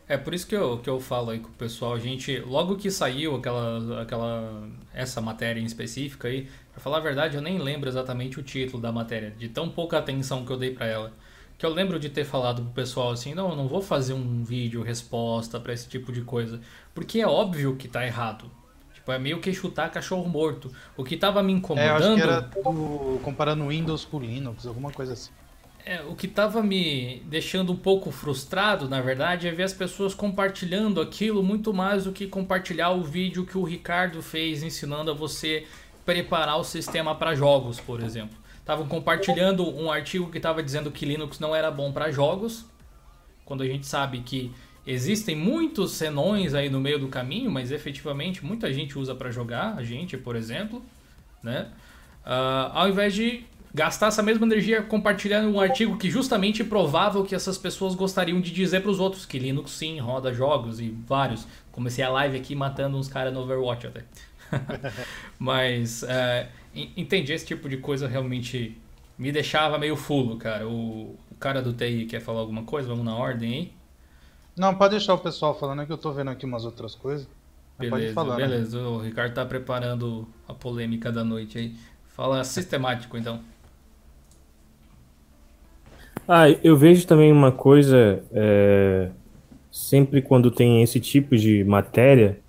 [0.08, 2.76] É por isso que eu, que eu falo aí com o pessoal, a gente, logo
[2.76, 7.58] que saiu aquela, aquela essa matéria em específica aí, pra falar a verdade, eu nem
[7.58, 11.12] lembro exatamente o título da matéria, de tão pouca atenção que eu dei para ela.
[11.58, 14.44] Que eu lembro de ter falado pro pessoal assim, não, eu não vou fazer um
[14.44, 16.60] vídeo resposta para esse tipo de coisa,
[16.94, 18.48] porque é óbvio que tá errado.
[18.94, 20.70] Tipo, é meio que chutar cachorro morto.
[20.96, 21.86] O que tava me incomodando.
[21.86, 25.30] É, eu acho que era do, comparando Windows com Linux, alguma coisa assim.
[25.88, 30.12] É, o que estava me deixando um pouco frustrado, na verdade, é ver as pessoas
[30.14, 35.14] compartilhando aquilo muito mais do que compartilhar o vídeo que o Ricardo fez ensinando a
[35.14, 35.64] você
[36.04, 38.36] preparar o sistema para jogos, por exemplo.
[38.58, 42.66] Estavam compartilhando um artigo que estava dizendo que Linux não era bom para jogos,
[43.44, 44.50] quando a gente sabe que
[44.84, 49.78] existem muitos senões aí no meio do caminho, mas efetivamente muita gente usa para jogar,
[49.78, 50.84] a gente, por exemplo,
[51.44, 51.68] né?
[52.24, 53.44] Uh, ao invés de
[53.76, 58.40] gastar essa mesma energia compartilhando um artigo que justamente provava o que essas pessoas gostariam
[58.40, 61.46] de dizer para os outros, que Linux sim roda jogos e vários.
[61.70, 64.04] Comecei a live aqui matando uns caras no Overwatch até.
[65.38, 66.48] Mas é,
[66.96, 68.80] entendi esse tipo de coisa realmente
[69.18, 70.66] me deixava meio fulo, cara.
[70.66, 72.88] O, o, cara do TI quer falar alguma coisa?
[72.88, 73.72] Vamos na ordem aí?
[74.56, 77.28] Não, pode deixar o pessoal falando que eu tô vendo aqui umas outras coisas.
[77.78, 78.48] Beleza, falar, né?
[78.48, 78.80] beleza.
[78.80, 78.88] Né?
[78.88, 81.76] O Ricardo tá preparando a polêmica da noite aí.
[82.08, 83.44] Fala sistemático então.
[86.28, 89.10] Ah, eu vejo também uma coisa, é,
[89.70, 92.40] sempre quando tem esse tipo de matéria,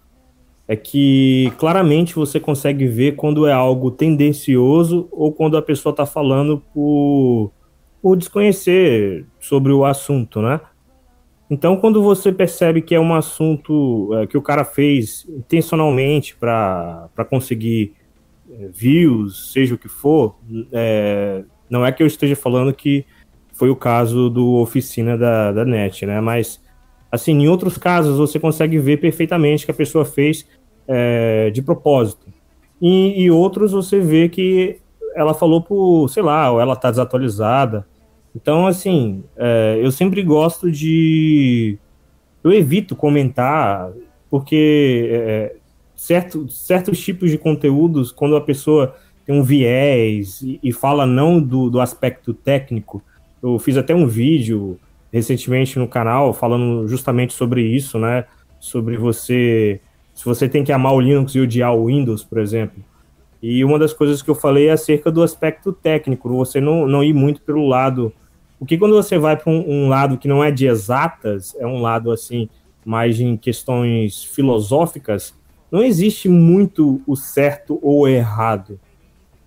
[0.67, 6.05] é que claramente você consegue ver quando é algo tendencioso ou quando a pessoa está
[6.05, 7.51] falando por,
[8.01, 10.59] por desconhecer sobre o assunto, né?
[11.49, 17.09] Então, quando você percebe que é um assunto é, que o cara fez intencionalmente para
[17.29, 17.93] conseguir
[18.51, 20.35] é, views, seja o que for,
[20.73, 23.05] é, não é que eu esteja falando que
[23.57, 26.21] foi o caso do Oficina da, da NET, né?
[26.21, 26.61] Mas,
[27.11, 30.47] assim, em outros casos você consegue ver perfeitamente que a pessoa fez
[30.87, 32.27] é, de propósito.
[32.79, 34.79] E, e, outros você vê que
[35.15, 37.87] ela falou por, sei lá, ou ela tá desatualizada.
[38.35, 41.79] Então, assim, é, eu sempre gosto de.
[42.43, 43.91] Eu evito comentar,
[44.29, 45.55] porque é,
[45.95, 51.41] certo, certos tipos de conteúdos, quando a pessoa tem um viés e, e fala não
[51.41, 53.03] do, do aspecto técnico,
[53.41, 54.79] eu fiz até um vídeo
[55.11, 58.25] recentemente no canal falando justamente sobre isso, né?
[58.59, 59.79] Sobre você.
[60.13, 62.83] Se você tem que amar o Linux e odiar o Windows, por exemplo.
[63.41, 67.03] E uma das coisas que eu falei é acerca do aspecto técnico, você não, não
[67.03, 68.11] ir muito pelo lado.
[68.57, 71.79] Porque quando você vai para um, um, lado que não é de exatas, é um
[71.79, 72.49] lado assim,
[72.83, 75.35] mais em questões filosóficas,
[75.71, 78.79] não existe muito o certo ou o errado.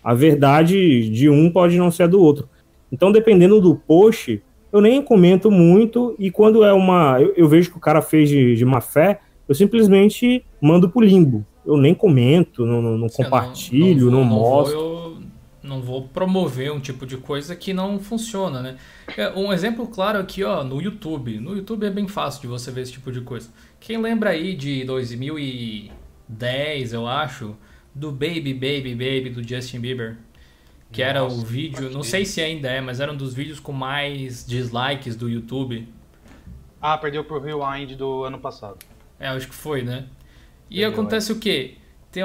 [0.05, 2.49] A verdade de um pode não ser a do outro.
[2.91, 7.21] Então, dependendo do post, eu nem comento muito, e quando é uma.
[7.21, 11.01] Eu, eu vejo que o cara fez de, de má fé, eu simplesmente mando pro
[11.01, 11.45] limbo.
[11.67, 14.79] Eu nem comento, não, não, não compartilho, não, não, não mostro.
[14.79, 15.01] Vou, eu
[15.63, 18.77] não vou promover um tipo de coisa que não funciona, né?
[19.17, 21.39] É, Um exemplo claro aqui, ó, no YouTube.
[21.39, 23.49] No YouTube é bem fácil de você ver esse tipo de coisa.
[23.79, 27.55] Quem lembra aí de 2010, eu acho,
[27.95, 30.17] do Baby Baby Baby do Justin Bieber?
[30.93, 33.61] Que era o Nossa, vídeo, não sei se ainda é, mas era um dos vídeos
[33.61, 35.87] com mais dislikes do YouTube.
[36.81, 38.79] Ah, perdeu pro Rewind do ano passado.
[39.19, 40.07] É, acho que foi, né?
[40.69, 41.77] E Entendeu, acontece o quê?
[42.11, 42.25] Tem,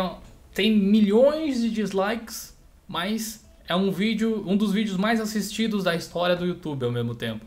[0.54, 6.36] tem milhões de dislikes, mas é um vídeo, um dos vídeos mais assistidos da história
[6.36, 7.45] do YouTube ao mesmo tempo.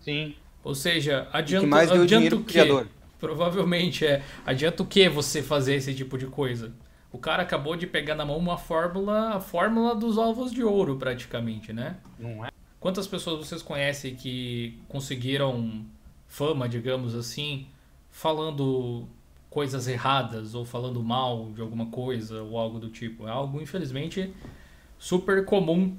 [0.00, 0.34] Sim.
[0.64, 2.88] Ou seja, adianta, que mais deu adianta o criador.
[3.18, 4.22] Provavelmente é.
[4.44, 6.72] Adianta o que você fazer esse tipo de coisa?
[7.10, 10.96] O cara acabou de pegar na mão uma fórmula, a fórmula dos ovos de ouro,
[10.96, 11.96] praticamente, né?
[12.18, 12.50] Não é?
[12.78, 15.84] Quantas pessoas vocês conhecem que conseguiram
[16.26, 17.66] fama, digamos assim,
[18.10, 19.08] falando
[19.48, 23.26] coisas erradas ou falando mal de alguma coisa ou algo do tipo?
[23.26, 24.32] É algo, infelizmente,
[24.98, 25.96] super comum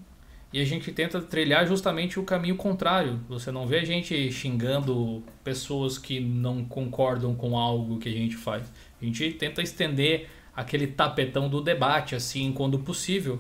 [0.52, 3.20] e a gente tenta trilhar justamente o caminho contrário.
[3.30, 8.36] Você não vê a gente xingando pessoas que não concordam com algo que a gente
[8.36, 8.72] faz.
[9.00, 10.28] A gente tenta estender
[10.60, 13.40] aquele tapetão do debate, assim, quando possível,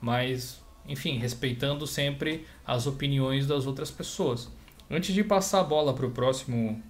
[0.00, 4.48] mas, enfim, respeitando sempre as opiniões das outras pessoas.
[4.88, 6.80] Antes de passar a bola para o próximo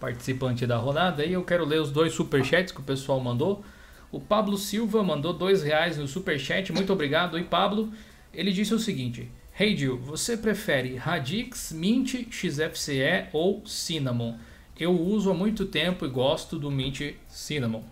[0.00, 3.64] participante da rodada, aí eu quero ler os dois superchats que o pessoal mandou.
[4.10, 7.38] O Pablo Silva mandou dois reais no superchat, muito obrigado.
[7.38, 7.92] E Pablo,
[8.34, 14.36] ele disse o seguinte: Hey Jill, você prefere Radix, Mint, XFCE ou Cinnamon?
[14.78, 17.84] Eu uso há muito tempo e gosto do Mint Cinnamon.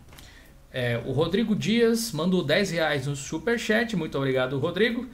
[0.73, 5.09] É, o Rodrigo Dias mandou 10 reais no superchat, muito obrigado, Rodrigo.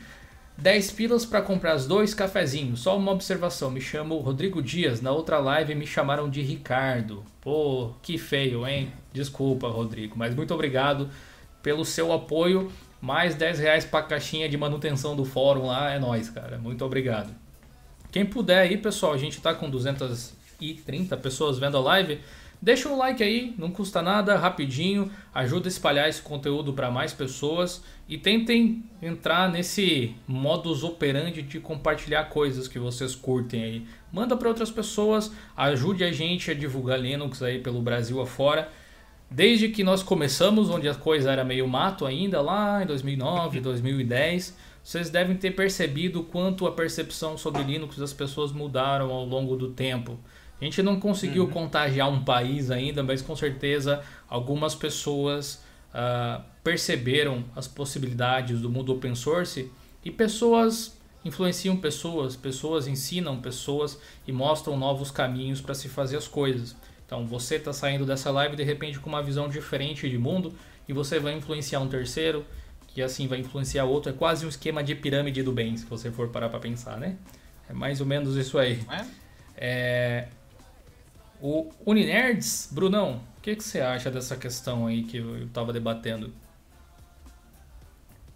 [0.58, 2.80] 10 pilas para comprar os dois cafezinhos.
[2.80, 5.02] Só uma observação, me chamo Rodrigo Dias.
[5.02, 7.22] Na outra live me chamaram de Ricardo.
[7.42, 8.90] Pô, que feio, hein?
[9.12, 11.10] Desculpa, Rodrigo, mas muito obrigado
[11.62, 12.72] pelo seu apoio.
[13.00, 16.56] Mais 10 reais para caixinha de manutenção do fórum lá, é nóis, cara.
[16.56, 17.34] Muito obrigado.
[18.10, 22.18] Quem puder aí, pessoal, a gente tá com 230 pessoas vendo a live.
[22.60, 27.12] Deixa um like aí, não custa nada, rapidinho, ajuda a espalhar esse conteúdo para mais
[27.12, 33.86] pessoas e tentem entrar nesse modus operandi de compartilhar coisas que vocês curtem aí.
[34.10, 38.70] Manda para outras pessoas, ajude a gente a divulgar Linux aí pelo Brasil afora.
[39.30, 44.56] Desde que nós começamos, onde a coisa era meio mato ainda, lá em 2009, 2010,
[44.82, 49.56] vocês devem ter percebido o quanto a percepção sobre Linux das pessoas mudaram ao longo
[49.56, 50.18] do tempo.
[50.60, 57.44] A gente não conseguiu contagiar um país ainda, mas com certeza algumas pessoas ah, perceberam
[57.54, 59.70] as possibilidades do mundo open source
[60.04, 66.28] e pessoas influenciam pessoas, pessoas ensinam pessoas e mostram novos caminhos para se fazer as
[66.28, 66.76] coisas.
[67.04, 70.54] Então você está saindo dessa live de repente com uma visão diferente de mundo
[70.88, 72.44] e você vai influenciar um terceiro,
[72.88, 74.10] que assim vai influenciar outro.
[74.10, 77.16] É quase um esquema de pirâmide do bem, se você for parar para pensar, né?
[77.68, 78.82] É mais ou menos isso aí.
[78.86, 79.06] Não é?
[79.56, 80.28] É,
[81.40, 86.32] o Uninerds, Brunão, o que, que você acha dessa questão aí que eu estava debatendo?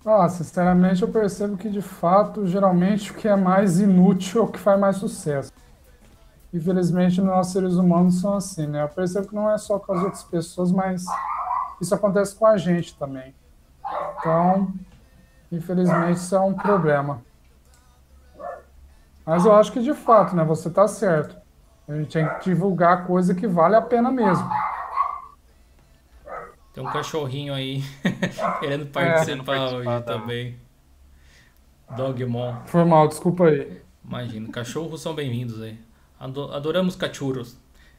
[0.05, 4.49] Ah, sinceramente, eu percebo que de fato, geralmente o que é mais inútil é o
[4.49, 5.53] que faz mais sucesso.
[6.53, 8.83] Infelizmente, nós seres humanos são assim, né?
[8.83, 11.05] Eu percebo que não é só com as outras pessoas, mas
[11.81, 13.35] isso acontece com a gente também.
[14.19, 14.73] Então,
[15.53, 17.23] infelizmente, isso é um problema.
[19.25, 20.43] Mas eu acho que de fato, né?
[20.45, 21.40] Você tá certo.
[21.91, 24.49] A gente tem que divulgar coisa que vale a pena mesmo.
[26.73, 27.83] Tem um cachorrinho aí
[28.61, 30.57] querendo participar participar hoje também.
[31.97, 32.55] Dogmon.
[32.67, 33.83] Foi mal, desculpa aí.
[34.05, 35.77] Imagina, cachorros são bem-vindos aí.
[36.19, 37.57] Ado- Adoramos cachorros.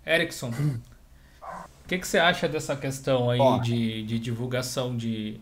[0.07, 5.37] Erickson, o que, que você acha dessa questão aí de, de divulgação de,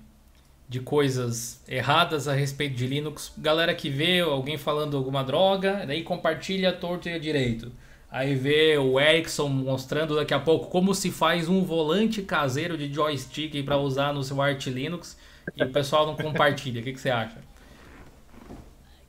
[0.68, 3.32] de coisas erradas a respeito de Linux?
[3.38, 7.72] Galera que vê alguém falando alguma droga, daí compartilha torto e a direito.
[8.12, 12.92] Aí vê o Erickson mostrando daqui a pouco como se faz um volante caseiro de
[12.92, 15.18] joystick para usar no seu Arch Linux
[15.56, 16.82] e o pessoal não compartilha.
[16.82, 17.38] O que, que você acha?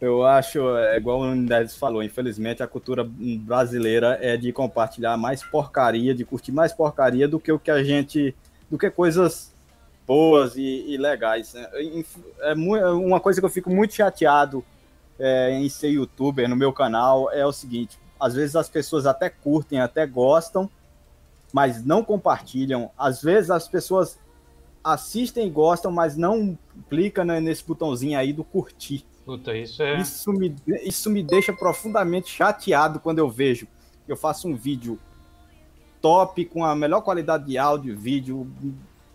[0.00, 5.42] Eu acho, é igual o Unidades falou, infelizmente a cultura brasileira é de compartilhar mais
[5.42, 8.34] porcaria, de curtir mais porcaria do que o que a gente,
[8.70, 9.52] do que coisas
[10.06, 11.54] boas e, e legais.
[11.54, 14.64] É, inf- é é uma coisa que eu fico muito chateado
[15.18, 19.30] é, em ser youtuber no meu canal é o seguinte, às vezes as pessoas até
[19.30, 20.70] curtem, até gostam,
[21.52, 22.90] mas não compartilham.
[22.96, 24.18] Às vezes as pessoas
[24.84, 26.56] assistem e gostam, mas não
[26.88, 29.04] clicam nesse botãozinho aí do curtir.
[29.24, 30.00] Puta, isso é.
[30.00, 33.66] Isso me, isso me deixa profundamente chateado quando eu vejo
[34.04, 34.98] que eu faço um vídeo
[36.00, 38.50] top, com a melhor qualidade de áudio, vídeo,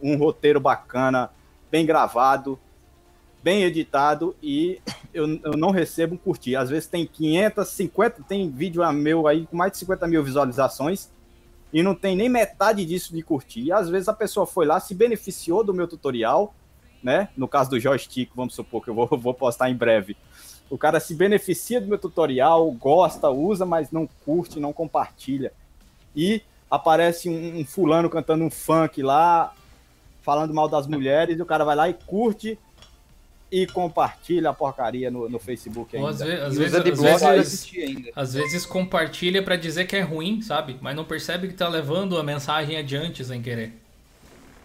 [0.02, 1.30] um roteiro bacana,
[1.70, 2.60] bem gravado.
[3.46, 4.82] Bem editado e
[5.14, 6.56] eu, eu não recebo curtir.
[6.56, 11.12] Às vezes tem 500, 50, tem vídeo meu aí com mais de 50 mil visualizações
[11.72, 13.66] e não tem nem metade disso de curtir.
[13.66, 16.56] E às vezes a pessoa foi lá, se beneficiou do meu tutorial,
[17.04, 17.30] né?
[17.38, 20.18] No caso do joystick, vamos supor que eu vou, vou postar em breve.
[20.68, 25.54] O cara se beneficia do meu tutorial, gosta, usa, mas não curte, não compartilha.
[26.16, 29.54] E aparece um, um fulano cantando um funk lá,
[30.24, 32.58] falando mal das mulheres, e o cara vai lá e curte
[33.52, 36.08] e compartilha a porcaria no, no Facebook ainda.
[36.08, 40.02] Ou às, ve às vezes, de às vezes, às vezes compartilha pra dizer que é
[40.02, 40.78] ruim, sabe?
[40.82, 43.74] Mas não percebe que tá levando a mensagem adiante sem querer.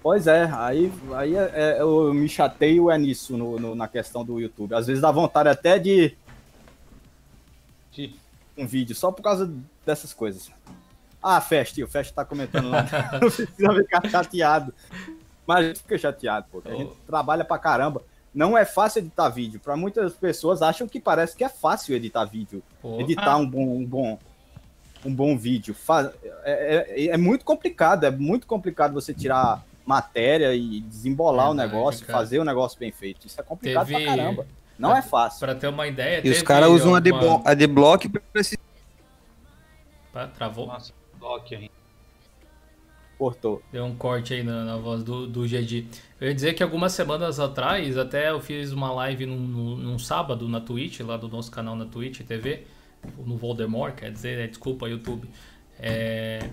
[0.03, 4.25] Pois é, aí, aí é- é- eu me chateio é nisso no, no- na questão
[4.25, 4.75] do YouTube.
[4.75, 6.17] Às vezes dá vontade até de
[7.93, 8.15] Que-
[8.57, 9.53] um vídeo só por causa
[9.85, 10.51] dessas coisas.
[11.23, 12.87] Ah, Fest, o Fest tá comentando lá.
[13.13, 14.73] Não precisa ficar chateado.
[15.47, 16.63] Mas a gente fica chateado, pô.
[16.65, 18.03] A gente trabalha pra caramba.
[18.35, 19.59] Não é fácil editar vídeo.
[19.61, 22.63] Pra muitas pessoas acham que parece que é fácil editar vídeo.
[22.81, 23.01] Pô.
[23.01, 24.19] Editar um bom, um bom,
[25.05, 25.75] um bom vídeo.
[25.75, 26.13] Fa-
[26.45, 28.05] É, é- é muito complicado.
[28.05, 32.19] É muito complicado você tirar matéria e desembolar o Verdade, negócio, cara.
[32.21, 33.27] fazer o negócio bem feito.
[33.27, 34.47] Isso é complicado Teve- pra caramba.
[34.79, 35.41] Não é fácil.
[35.41, 36.21] Pra ter uma ideia.
[36.25, 38.57] E os caras usam alguma- adblo- adblock pra esse
[40.37, 40.67] Travou?
[40.67, 41.71] Nossa, bloque aí.
[43.21, 43.63] Cortou.
[43.71, 45.85] Deu um corte aí na, na voz do, do GG.
[46.19, 49.37] Eu ia dizer que algumas semanas atrás, até eu fiz uma live num,
[49.77, 52.63] num- sábado na Twitch, lá do nosso canal na Twitch TV,
[53.27, 54.47] no Voldemort, quer dizer, né?
[54.47, 55.29] desculpa, YouTube.
[55.79, 56.49] É,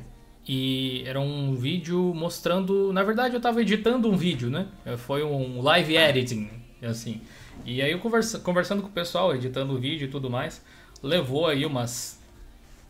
[0.46, 2.92] e era um vídeo mostrando.
[2.92, 4.68] Na verdade, eu tava editando um vídeo, né?
[4.98, 6.50] Foi um live editing,
[6.84, 7.22] assim.
[7.66, 10.62] E aí eu conversa, conversando com o pessoal, editando o vídeo e tudo mais,
[11.02, 12.22] levou aí umas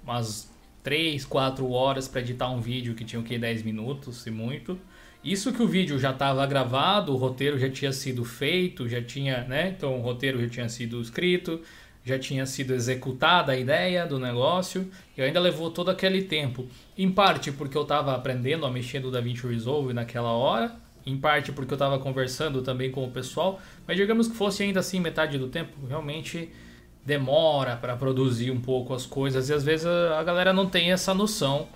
[0.04, 0.50] umas
[0.88, 4.80] 3, 4 horas para editar um vídeo que tinha o que 10 minutos, se muito.
[5.22, 9.44] Isso que o vídeo já estava gravado, o roteiro já tinha sido feito, já tinha,
[9.44, 9.68] né?
[9.76, 11.60] Então o roteiro já tinha sido escrito,
[12.06, 16.66] já tinha sido executada a ideia do negócio e ainda levou todo aquele tempo.
[16.98, 20.74] Em parte porque eu estava aprendendo a mexer no DaVinci Resolve naquela hora,
[21.06, 24.80] em parte porque eu estava conversando também com o pessoal, mas digamos que fosse ainda
[24.80, 26.50] assim metade do tempo, realmente
[27.08, 30.92] demora para produzir um pouco as coisas e às vezes a a galera não tem
[30.92, 31.70] essa noção.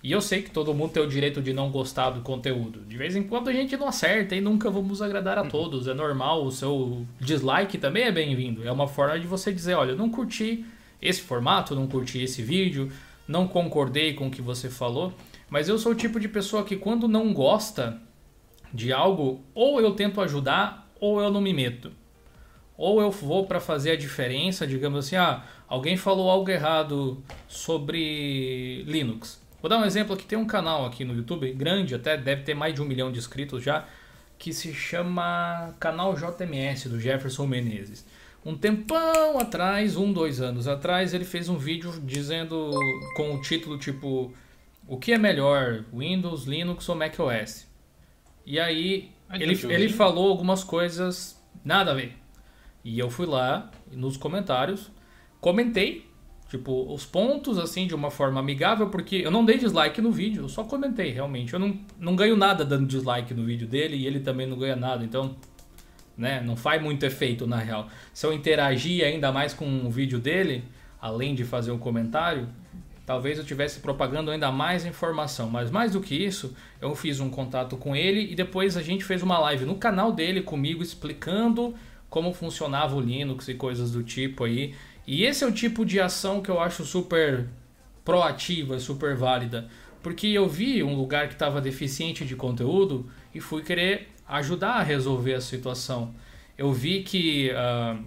[0.00, 2.82] E eu sei que todo mundo tem o direito de não gostar do conteúdo.
[2.86, 5.88] De vez em quando a gente não acerta e nunca vamos agradar a todos.
[5.88, 8.64] É normal, o seu dislike também é bem-vindo.
[8.64, 10.64] É uma forma de você dizer, olha, não curti
[11.02, 12.92] esse formato, não curti esse vídeo,
[13.26, 15.12] não concordei com o que você falou,
[15.50, 18.00] mas eu sou o tipo de pessoa que quando não gosta
[18.72, 21.90] de algo, ou eu tento ajudar ou eu não me meto
[22.78, 28.84] ou eu vou para fazer a diferença, digamos assim, ah, alguém falou algo errado sobre
[28.86, 29.40] Linux.
[29.60, 32.54] Vou dar um exemplo aqui, tem um canal aqui no YouTube, grande até, deve ter
[32.54, 33.84] mais de um milhão de inscritos já,
[34.38, 38.06] que se chama Canal JMS, do Jefferson Menezes.
[38.46, 42.70] Um tempão atrás, um, dois anos atrás, ele fez um vídeo dizendo,
[43.16, 44.32] com o título tipo,
[44.86, 47.66] o que é melhor, Windows, Linux ou macOS?
[48.46, 52.16] E aí, ele, ele falou algumas coisas nada a ver.
[52.84, 54.90] E eu fui lá nos comentários,
[55.40, 56.06] comentei,
[56.48, 60.44] tipo, os pontos assim de uma forma amigável, porque eu não dei dislike no vídeo,
[60.44, 61.52] eu só comentei realmente.
[61.52, 64.76] Eu não, não ganho nada dando dislike no vídeo dele e ele também não ganha
[64.76, 65.36] nada, então,
[66.16, 67.88] né, não faz muito efeito na real.
[68.12, 70.64] Se eu interagir ainda mais com o vídeo dele,
[71.00, 72.48] além de fazer um comentário,
[73.08, 75.48] talvez eu tivesse propagando ainda mais informação.
[75.48, 79.02] Mas mais do que isso, eu fiz um contato com ele e depois a gente
[79.02, 81.74] fez uma live no canal dele comigo explicando
[82.08, 84.74] como funcionava o Linux e coisas do tipo aí.
[85.06, 87.48] E esse é o tipo de ação que eu acho super
[88.04, 89.68] proativa, super válida,
[90.02, 94.82] porque eu vi um lugar que estava deficiente de conteúdo e fui querer ajudar a
[94.82, 96.14] resolver a situação.
[96.56, 97.98] Eu vi que ah,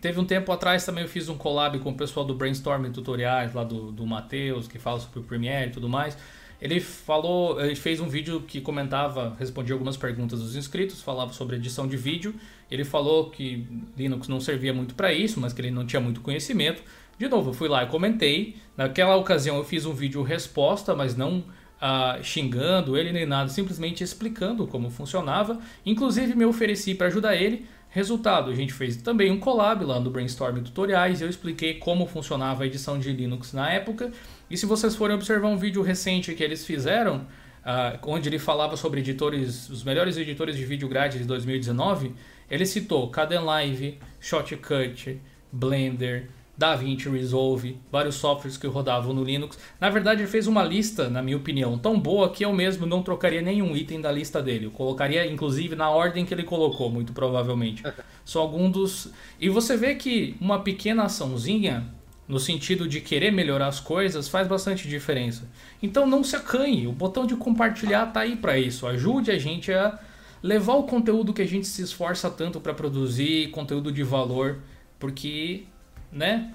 [0.00, 3.52] teve um tempo atrás também eu fiz um collab com o pessoal do Brainstorming Tutoriais,
[3.54, 6.16] lá do, do Matheus, que fala sobre o Premiere e tudo mais.
[6.60, 11.56] Ele falou, ele fez um vídeo que comentava, respondia algumas perguntas dos inscritos, falava sobre
[11.56, 12.34] edição de vídeo.
[12.70, 16.20] Ele falou que Linux não servia muito para isso, mas que ele não tinha muito
[16.20, 16.82] conhecimento.
[17.18, 18.56] De novo, eu fui lá e comentei.
[18.76, 21.44] Naquela ocasião eu fiz um vídeo resposta, mas não
[21.80, 25.58] ah, xingando ele nem nada, simplesmente explicando como funcionava.
[25.84, 27.66] Inclusive me ofereci para ajudar ele.
[27.92, 31.20] Resultado, a gente fez também um collab lá no Brainstorm Tutoriais.
[31.20, 34.12] Eu expliquei como funcionava a edição de Linux na época.
[34.50, 37.26] E se vocês forem observar um vídeo recente que eles fizeram,
[37.64, 42.14] ah, onde ele falava sobre editores, os melhores editores de vídeo grátis de 2019,
[42.50, 45.20] ele citou Kdenlive, Shotcut,
[45.52, 46.28] Blender,
[46.60, 49.58] DaVinci Resolve, vários softwares que rodavam no Linux.
[49.80, 53.02] Na verdade, ele fez uma lista, na minha opinião, tão boa que eu mesmo não
[53.02, 54.66] trocaria nenhum item da lista dele.
[54.66, 57.82] Eu colocaria, inclusive, na ordem que ele colocou, muito provavelmente.
[58.26, 59.12] São alguns dos.
[59.40, 61.86] E você vê que uma pequena açãozinha,
[62.30, 65.48] no sentido de querer melhorar as coisas, faz bastante diferença.
[65.82, 68.86] Então não se acanhe, o botão de compartilhar tá aí para isso.
[68.86, 69.98] Ajude a gente a
[70.40, 74.60] levar o conteúdo que a gente se esforça tanto para produzir, conteúdo de valor,
[74.96, 75.64] porque
[76.12, 76.54] né?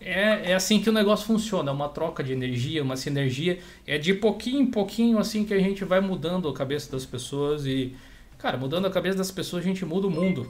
[0.00, 3.58] É, é assim que o negócio funciona, é uma troca de energia, uma sinergia.
[3.84, 7.66] É de pouquinho em pouquinho assim que a gente vai mudando a cabeça das pessoas
[7.66, 7.96] e,
[8.38, 10.48] cara, mudando a cabeça das pessoas a gente muda o mundo.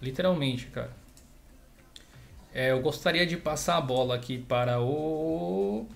[0.00, 1.01] Literalmente, cara.
[2.54, 5.86] É, eu gostaria de passar a bola aqui para o.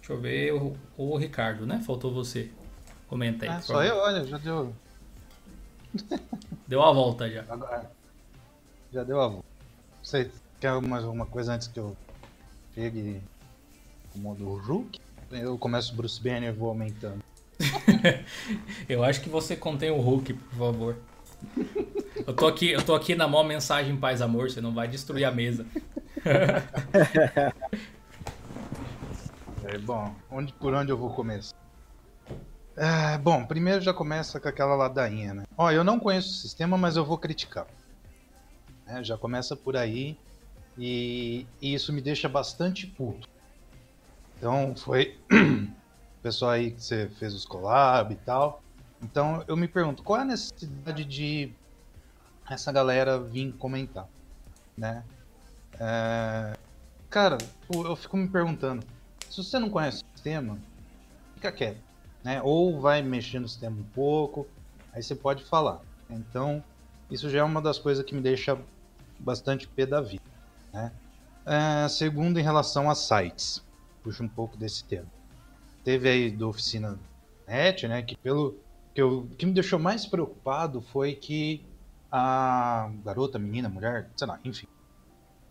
[0.00, 1.82] Deixa eu ver, o, o Ricardo, né?
[1.86, 2.50] Faltou você.
[3.08, 3.50] Comenta aí.
[3.50, 4.74] Ah, só eu, olha, já deu.
[6.66, 7.44] Deu a volta já.
[7.48, 7.90] Agora,
[8.92, 9.46] já deu a volta.
[10.02, 10.30] Você
[10.60, 11.96] quer mais alguma coisa antes que eu
[12.74, 13.20] chegue
[14.14, 15.00] no modo Hulk?
[15.30, 17.22] Eu começo o Bruce Banner e vou aumentando.
[18.88, 20.96] eu acho que você contém o Hulk, por favor.
[22.26, 25.24] Eu tô aqui, eu tô aqui na maior mensagem paz amor, você não vai destruir
[25.24, 25.66] a mesa.
[29.64, 31.56] é, bom, onde, por onde eu vou começar?
[32.76, 35.44] É, bom, primeiro já começa com aquela ladainha, né?
[35.56, 37.66] Ó, eu não conheço o sistema, mas eu vou criticar.
[38.86, 40.16] É, já começa por aí
[40.78, 43.28] e, e, isso me deixa bastante puto.
[44.36, 48.62] Então foi o pessoal aí que você fez os collab e tal.
[49.02, 51.52] Então eu me pergunto, qual é a necessidade de
[52.48, 54.08] essa galera vir comentar,
[54.76, 55.04] né?
[55.78, 56.56] É...
[57.10, 57.38] Cara,
[57.70, 58.84] eu fico me perguntando,
[59.30, 60.58] se você não conhece o sistema,
[61.34, 61.80] fica quieto,
[62.22, 62.42] né?
[62.42, 64.46] Ou vai mexer no sistema um pouco,
[64.92, 65.80] aí você pode falar.
[66.10, 66.62] Então,
[67.10, 68.58] isso já é uma das coisas que me deixa
[69.18, 70.22] bastante pé da vida,
[70.72, 70.92] né?
[71.46, 73.64] É, segundo, em relação a sites,
[74.02, 75.06] puxa um pouco desse tema.
[75.82, 76.98] Teve aí do Oficina
[77.46, 78.02] Net, né?
[78.02, 78.54] Que pelo
[78.98, 81.64] que, eu, que me deixou mais preocupado foi que
[82.10, 84.66] a garota, menina, mulher, sei lá, enfim,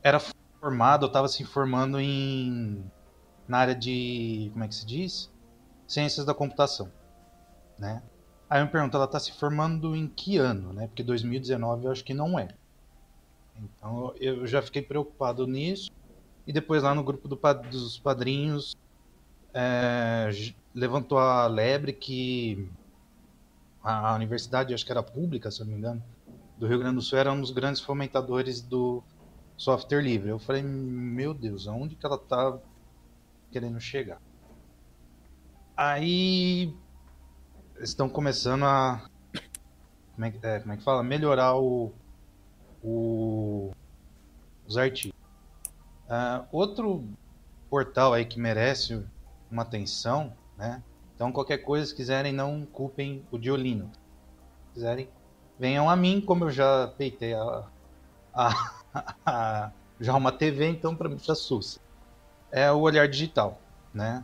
[0.03, 0.19] era
[0.59, 2.83] formada, ou estava se formando em
[3.47, 5.31] na área de, como é que se diz?
[5.87, 6.91] Ciências da computação,
[7.79, 8.03] né?
[8.49, 10.87] Aí eu me pergunto, ela está se formando em que ano, né?
[10.87, 12.49] Porque 2019 eu acho que não é.
[13.55, 15.89] Então eu já fiquei preocupado nisso.
[16.45, 17.39] E depois lá no grupo do,
[17.71, 18.75] dos padrinhos
[19.53, 20.29] é,
[20.75, 22.69] levantou a lebre que
[23.89, 26.03] a universidade, acho que era pública, se não me engano,
[26.57, 29.01] do Rio Grande do Sul era um dos grandes fomentadores do
[29.55, 30.29] software livre.
[30.29, 32.59] Eu falei, meu Deus, aonde que ela tá
[33.49, 34.19] querendo chegar?
[35.75, 36.75] Aí
[37.79, 39.09] estão começando a
[40.15, 41.03] como é, é, como é que fala?
[41.03, 41.93] Melhorar o,
[42.83, 43.71] o
[44.67, 45.17] os artigos.
[46.09, 47.07] Uh, outro
[47.69, 49.01] portal aí que merece
[49.49, 50.83] uma atenção, né?
[51.17, 53.89] Então qualquer coisa, se quiserem, não culpem o Diolino.
[54.67, 55.09] Se quiserem,
[55.59, 57.63] venham a mim, como eu já peitei a,
[58.31, 58.71] a,
[59.25, 61.79] a já uma TV, então para mim já sussa.
[62.51, 63.59] É o olhar digital,
[63.91, 64.23] né?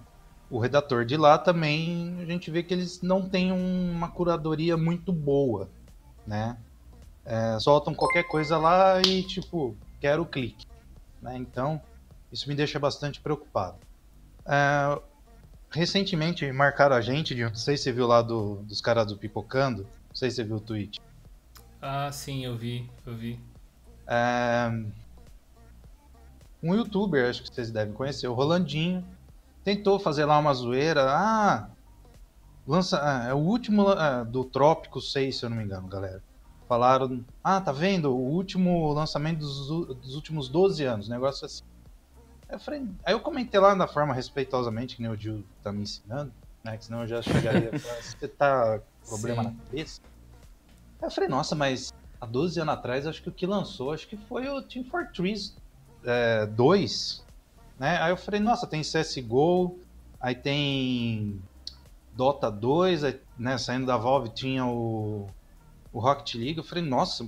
[0.52, 5.12] O redator de lá também a gente vê que eles não têm uma curadoria muito
[5.12, 5.68] boa,
[6.28, 6.56] né?
[7.26, 10.68] É, soltam qualquer coisa lá e tipo quero o clique,
[11.20, 11.36] né?
[11.38, 11.82] Então
[12.32, 13.80] isso me deixa bastante preocupado.
[14.46, 15.02] É,
[15.74, 19.84] recentemente marcaram a gente, não sei se você viu lá do, dos caras do Pipocando,
[19.84, 21.02] não sei se você viu o tweet.
[21.82, 23.40] Ah, sim, eu vi, eu vi.
[24.08, 24.72] É...
[26.62, 29.04] Um youtuber, acho que vocês devem conhecer, o Rolandinho,
[29.64, 31.06] tentou fazer lá uma zoeira.
[31.10, 31.70] Ah,
[32.66, 36.22] lança, ah, é o último ah, do Trópico 6, se eu não me engano, galera.
[36.70, 38.16] Falaram, ah, tá vendo?
[38.16, 39.68] O último lançamento dos,
[39.98, 41.64] dos últimos 12 anos, negócio assim.
[42.54, 45.72] Aí eu, falei, aí eu comentei lá da forma respeitosamente, que nem o Gil tá
[45.72, 46.32] me ensinando,
[46.64, 46.78] né?
[46.78, 49.50] Que senão eu já chegaria e você tá com problema Sim.
[49.50, 50.02] na cabeça.
[51.02, 51.92] Aí eu falei, nossa, mas
[52.22, 55.56] há 12 anos atrás, acho que o que lançou, acho que foi o Team Fortress
[56.06, 57.26] é, 2.
[57.80, 57.98] Né?
[58.00, 59.80] Aí eu falei, nossa, tem CSGO,
[60.22, 61.42] aí tem
[62.16, 65.28] Dota 2, aí, né, saindo da Valve tinha o,
[65.92, 66.60] o Rocket League.
[66.60, 67.28] Eu falei, nossa,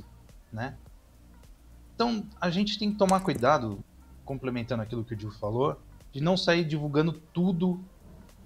[0.53, 0.77] né?
[1.95, 3.83] Então a gente tem que tomar cuidado,
[4.25, 5.79] complementando aquilo que o Gil falou,
[6.11, 7.79] de não sair divulgando tudo,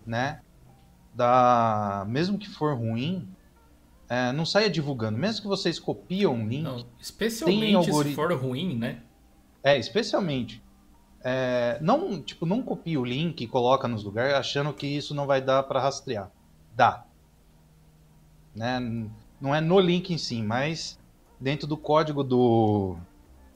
[0.05, 0.41] né?
[1.13, 2.05] Da...
[2.07, 3.27] Mesmo que for ruim,
[4.09, 5.17] é, não saia divulgando.
[5.17, 6.63] Mesmo que vocês copiam um link.
[6.63, 9.01] Não, especialmente se for ruim, né?
[9.63, 10.63] É, especialmente.
[11.21, 15.27] É, não, tipo, não copie o link e coloca nos lugares achando que isso não
[15.27, 16.31] vai dar para rastrear.
[16.75, 17.05] Dá.
[18.55, 18.79] Né?
[19.39, 20.97] Não é no link em si, mas
[21.39, 22.97] dentro do código do,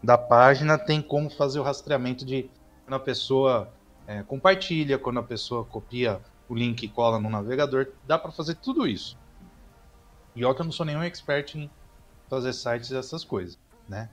[0.04, 2.50] da página tem como fazer o rastreamento de
[2.84, 3.72] quando a pessoa
[4.06, 8.56] é, compartilha, quando a pessoa copia o link e cola no navegador, dá para fazer
[8.56, 9.18] tudo isso.
[10.36, 11.70] E ó que eu não sou nenhum expert em
[12.30, 14.10] fazer sites essas coisas, né?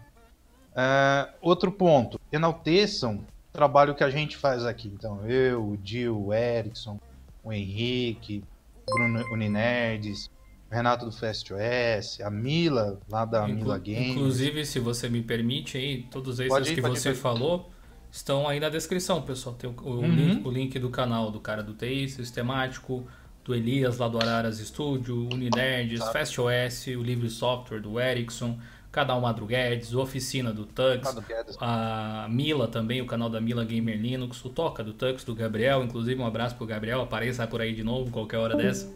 [0.70, 4.88] Uh, outro ponto, enalteçam o trabalho que a gente faz aqui.
[4.88, 7.01] Então, eu, o Gil, o Erickson,
[7.43, 8.45] o Henrique,
[8.86, 10.30] Bruno Uninerdes,
[10.71, 14.11] Renato do FastOS, a Mila, lá da Inclu Mila Games.
[14.11, 17.71] Inclusive, se você me permite aí, todos esses ir, que você ir, falou
[18.11, 19.55] estão aí na descrição, pessoal.
[19.55, 20.14] Tem o, o, uhum.
[20.14, 23.07] link, o link do canal do cara do TI Sistemático,
[23.45, 28.59] do Elias lá do Araras Studio, Uninerds, FastOS, o Livre Software do Ericsson,
[28.93, 31.16] canal Madruguedes, Oficina do Tux,
[31.61, 35.83] a Mila também, o canal da Mila Gamer Linux, o Toca do Tux, do Gabriel,
[35.83, 38.93] inclusive um abraço pro Gabriel, apareça por aí de novo qualquer hora dessa.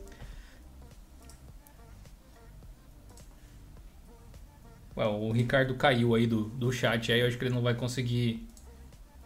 [4.97, 8.47] O Ricardo caiu aí do, do chat aí, eu acho que ele não vai conseguir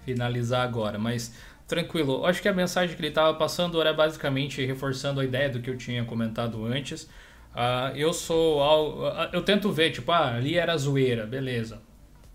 [0.04, 1.34] finalizar agora, mas
[1.66, 2.24] tranquilo.
[2.24, 5.68] Acho que a mensagem que ele estava passando era basicamente reforçando a ideia do que
[5.68, 7.02] eu tinha comentado antes.
[7.52, 8.60] Uh, eu sou.
[8.60, 11.82] Uh, eu tento ver, tipo, ah, ali era zoeira, beleza.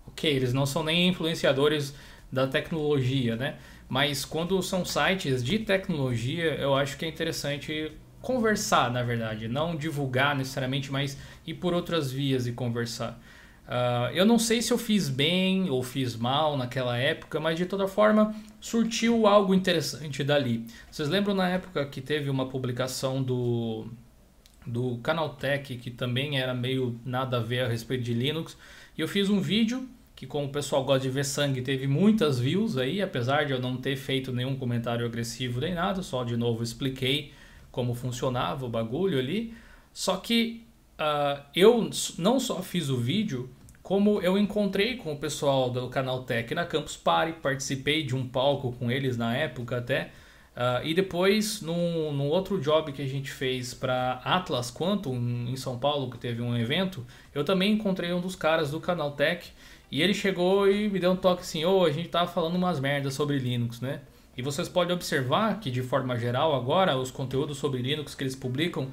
[0.06, 1.94] Ok, eles não são nem influenciadores
[2.30, 3.56] da tecnologia, né?
[3.88, 7.92] Mas quando são sites de tecnologia, eu acho que é interessante
[8.24, 9.46] conversar, na verdade.
[9.46, 11.16] Não divulgar necessariamente, mas
[11.46, 13.20] ir por outras vias e conversar.
[13.66, 17.64] Uh, eu não sei se eu fiz bem ou fiz mal naquela época, mas de
[17.64, 20.66] toda forma surtiu algo interessante dali.
[20.90, 23.86] Vocês lembram na época que teve uma publicação do,
[24.66, 28.56] do Canaltech que também era meio nada a ver a respeito de Linux?
[28.98, 32.38] E eu fiz um vídeo que, como o pessoal gosta de ver sangue, teve muitas
[32.38, 36.36] views aí, apesar de eu não ter feito nenhum comentário agressivo nem nada, só de
[36.36, 37.32] novo expliquei
[37.74, 39.52] como funcionava o bagulho ali.
[39.92, 40.64] Só que
[40.98, 43.50] uh, eu não só fiz o vídeo,
[43.82, 48.26] como eu encontrei com o pessoal do canal Tech na Campus Party, participei de um
[48.26, 50.12] palco com eles na época até,
[50.56, 55.16] uh, e depois num, num, outro job que a gente fez para Atlas Quantum
[55.48, 57.04] em São Paulo, que teve um evento,
[57.34, 59.52] eu também encontrei um dos caras do canal Tech,
[59.90, 62.54] e ele chegou e me deu um toque assim, ô, oh, a gente tava falando
[62.54, 64.00] umas merdas sobre Linux, né?
[64.36, 68.34] E vocês podem observar que de forma geral agora os conteúdos sobre Linux que eles
[68.34, 68.90] publicam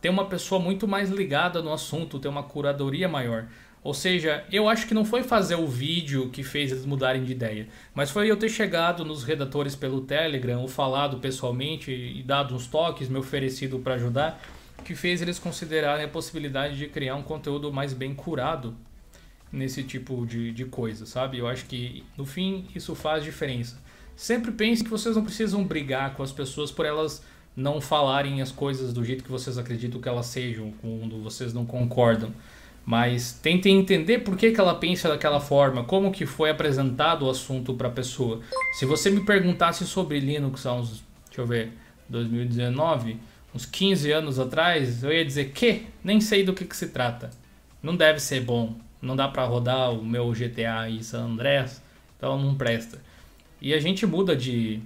[0.00, 3.46] tem uma pessoa muito mais ligada no assunto, tem uma curadoria maior.
[3.82, 7.30] Ou seja, eu acho que não foi fazer o vídeo que fez eles mudarem de
[7.30, 12.54] ideia, mas foi eu ter chegado nos redatores pelo Telegram, ou falado pessoalmente e dado
[12.54, 14.40] uns toques, me oferecido para ajudar,
[14.84, 18.76] que fez eles considerarem a possibilidade de criar um conteúdo mais bem curado
[19.52, 21.38] nesse tipo de, de coisa, sabe?
[21.38, 23.80] Eu acho que no fim isso faz diferença.
[24.16, 27.22] Sempre pense que vocês não precisam brigar com as pessoas por elas
[27.54, 31.64] não falarem as coisas do jeito que vocês acreditam que elas sejam, quando vocês não
[31.64, 32.32] concordam.
[32.84, 37.30] Mas tentem entender por que, que ela pensa daquela forma, como que foi apresentado o
[37.30, 38.40] assunto para a pessoa.
[38.78, 41.72] Se você me perguntasse sobre Linux há uns, deixa eu ver,
[42.08, 43.16] 2019,
[43.54, 47.30] uns 15 anos atrás, eu ia dizer que nem sei do que, que se trata.
[47.82, 51.82] Não deve ser bom, não dá para rodar o meu GTA em San Andreas,
[52.16, 52.98] então não presta.
[53.60, 54.80] E a gente muda de,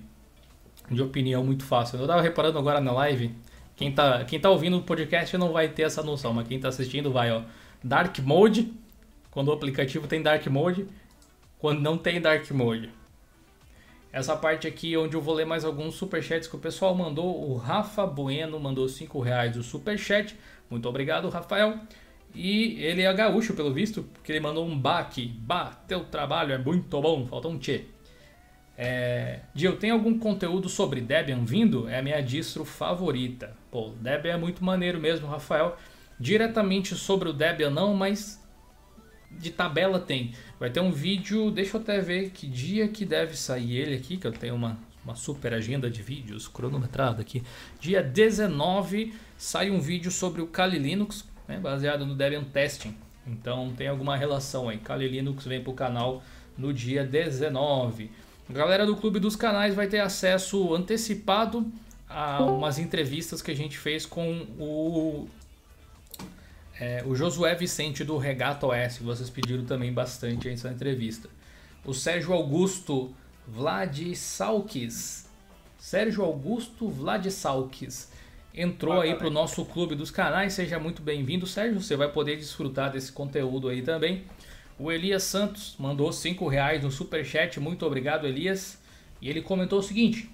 [0.91, 1.99] de opinião muito fácil.
[1.99, 3.35] Eu tava reparando agora na live,
[3.77, 6.69] quem tá, quem tá ouvindo o podcast não vai ter essa noção, mas quem tá
[6.69, 7.43] assistindo vai, ó.
[7.83, 8.73] Dark Mode,
[9.31, 10.87] quando o aplicativo tem Dark Mode,
[11.59, 12.91] quando não tem Dark Mode.
[14.13, 17.49] Essa parte aqui onde eu vou ler mais alguns superchats que o pessoal mandou.
[17.49, 20.37] O Rafa Bueno mandou 5 reais do superchat.
[20.69, 21.79] Muito obrigado, Rafael.
[22.35, 25.27] E ele é gaúcho, pelo visto, porque ele mandou um baque.
[25.27, 27.25] Bah, teu trabalho é muito bom.
[27.27, 27.85] Faltou um tchê.
[28.83, 31.87] É, Gil, tem algum conteúdo sobre Debian vindo?
[31.87, 33.55] É a minha distro favorita.
[33.71, 35.77] Pô, Debian é muito maneiro mesmo, Rafael.
[36.19, 38.43] Diretamente sobre o Debian não, mas
[39.31, 40.33] de tabela tem.
[40.59, 44.17] Vai ter um vídeo, deixa eu até ver que dia que deve sair ele aqui,
[44.17, 47.43] que eu tenho uma, uma super agenda de vídeos cronometrada aqui.
[47.79, 52.97] Dia 19 sai um vídeo sobre o Kali Linux, né, baseado no Debian Testing.
[53.27, 54.79] Então tem alguma relação aí.
[54.79, 56.23] Kali Linux vem para o canal
[56.57, 58.11] no dia 19.
[58.51, 61.71] A galera do Clube dos Canais vai ter acesso antecipado
[62.09, 65.29] a umas entrevistas que a gente fez com o,
[66.81, 68.99] é, o Josué Vicente do Regata OS.
[68.99, 71.31] Vocês pediram também bastante essa entrevista.
[71.85, 73.15] O Sérgio Augusto
[73.47, 75.29] Vladissalkis.
[75.79, 78.11] Sérgio Augusto Vladissalkis
[78.53, 80.55] entrou aí para o nosso clube dos canais.
[80.55, 81.81] Seja muito bem-vindo, Sérgio.
[81.81, 84.25] Você vai poder desfrutar desse conteúdo aí também.
[84.83, 88.81] O Elias Santos mandou 5 reais no superchat, muito obrigado Elias.
[89.21, 90.31] E ele comentou o seguinte: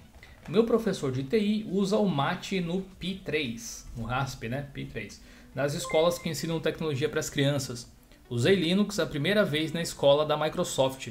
[0.47, 4.65] Meu professor de TI usa o MAT no P3, no RASP, né?
[4.73, 5.19] P3,
[5.53, 7.91] nas escolas que ensinam tecnologia para as crianças.
[8.29, 11.09] Usei Linux a primeira vez na escola da Microsoft.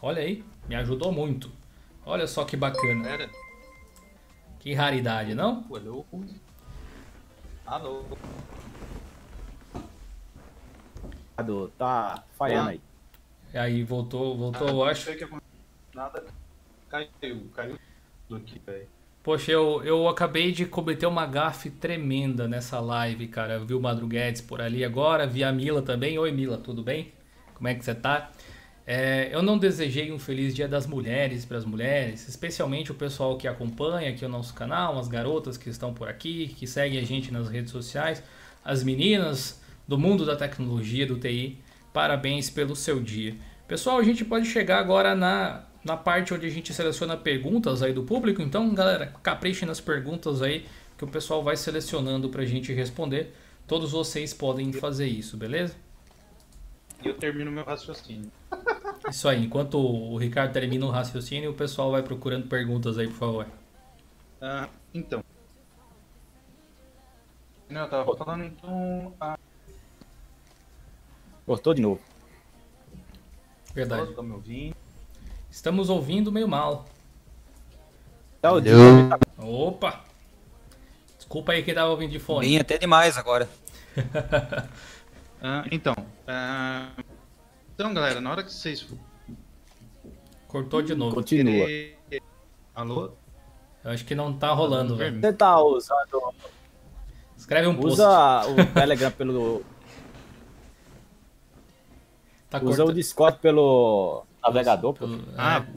[0.00, 1.52] Olha aí, me ajudou muito.
[2.06, 3.04] Olha só que bacana.
[3.04, 3.30] Pera.
[4.58, 5.66] Que raridade, não?
[5.70, 6.06] Alô?
[7.66, 8.04] Alô?
[11.78, 12.80] Tá falhando aí.
[13.54, 15.14] Aí voltou, voltou, eu Não acho.
[15.16, 15.26] que.
[15.94, 16.24] Nada.
[16.88, 17.76] Caiu, caiu
[18.34, 18.86] aqui, velho.
[19.22, 23.54] Poxa, eu, eu acabei de cometer uma gafe tremenda nessa live, cara.
[23.54, 26.18] Eu vi o Madruguedes por ali agora, vi a Mila também.
[26.18, 27.12] Oi, Mila, tudo bem?
[27.54, 28.30] Como é que você tá?
[28.86, 33.36] É, eu não desejei um feliz Dia das Mulheres para as mulheres, especialmente o pessoal
[33.36, 37.04] que acompanha aqui o nosso canal, as garotas que estão por aqui, que seguem a
[37.04, 38.22] gente nas redes sociais,
[38.64, 39.59] as meninas
[39.90, 41.58] do mundo da tecnologia, do TI.
[41.92, 43.34] Parabéns pelo seu dia.
[43.66, 47.92] Pessoal, a gente pode chegar agora na, na parte onde a gente seleciona perguntas aí
[47.92, 48.40] do público.
[48.40, 50.64] Então, galera, caprichem nas perguntas aí
[50.96, 53.34] que o pessoal vai selecionando pra gente responder.
[53.66, 55.74] Todos vocês podem fazer isso, beleza?
[57.02, 58.30] E eu termino meu raciocínio.
[59.10, 63.16] Isso aí, enquanto o Ricardo termina o raciocínio, o pessoal vai procurando perguntas aí, por
[63.16, 63.46] favor.
[64.40, 65.24] Ah, então.
[67.68, 69.14] Não, eu tava falando, então.
[69.18, 69.38] A
[71.50, 71.98] Cortou de novo.
[73.74, 74.10] Verdade.
[74.10, 74.76] Estão me ouvindo?
[75.50, 76.84] Estamos ouvindo meio mal.
[78.40, 78.52] Tá,
[79.36, 80.04] Opa!
[81.16, 82.46] Desculpa aí quem tava ouvindo de fone.
[82.46, 83.48] Bem até demais agora.
[85.42, 85.96] Ah, então.
[86.28, 86.90] ah,
[87.74, 88.86] então, galera, na hora que vocês
[90.46, 91.14] Cortou de novo.
[91.14, 91.66] Continua.
[91.66, 92.22] querer-
[92.74, 93.12] Alô?
[93.82, 95.18] Eu acho que não tá rolando, velho.
[95.18, 96.34] Você tá usando.
[97.38, 97.92] Escreve um post.
[97.94, 99.64] Usa o Telegram pelo.
[102.50, 102.92] Tá Usa o.
[102.92, 104.94] Discord pelo navegador.
[104.94, 105.72] Pelo- Ah, é.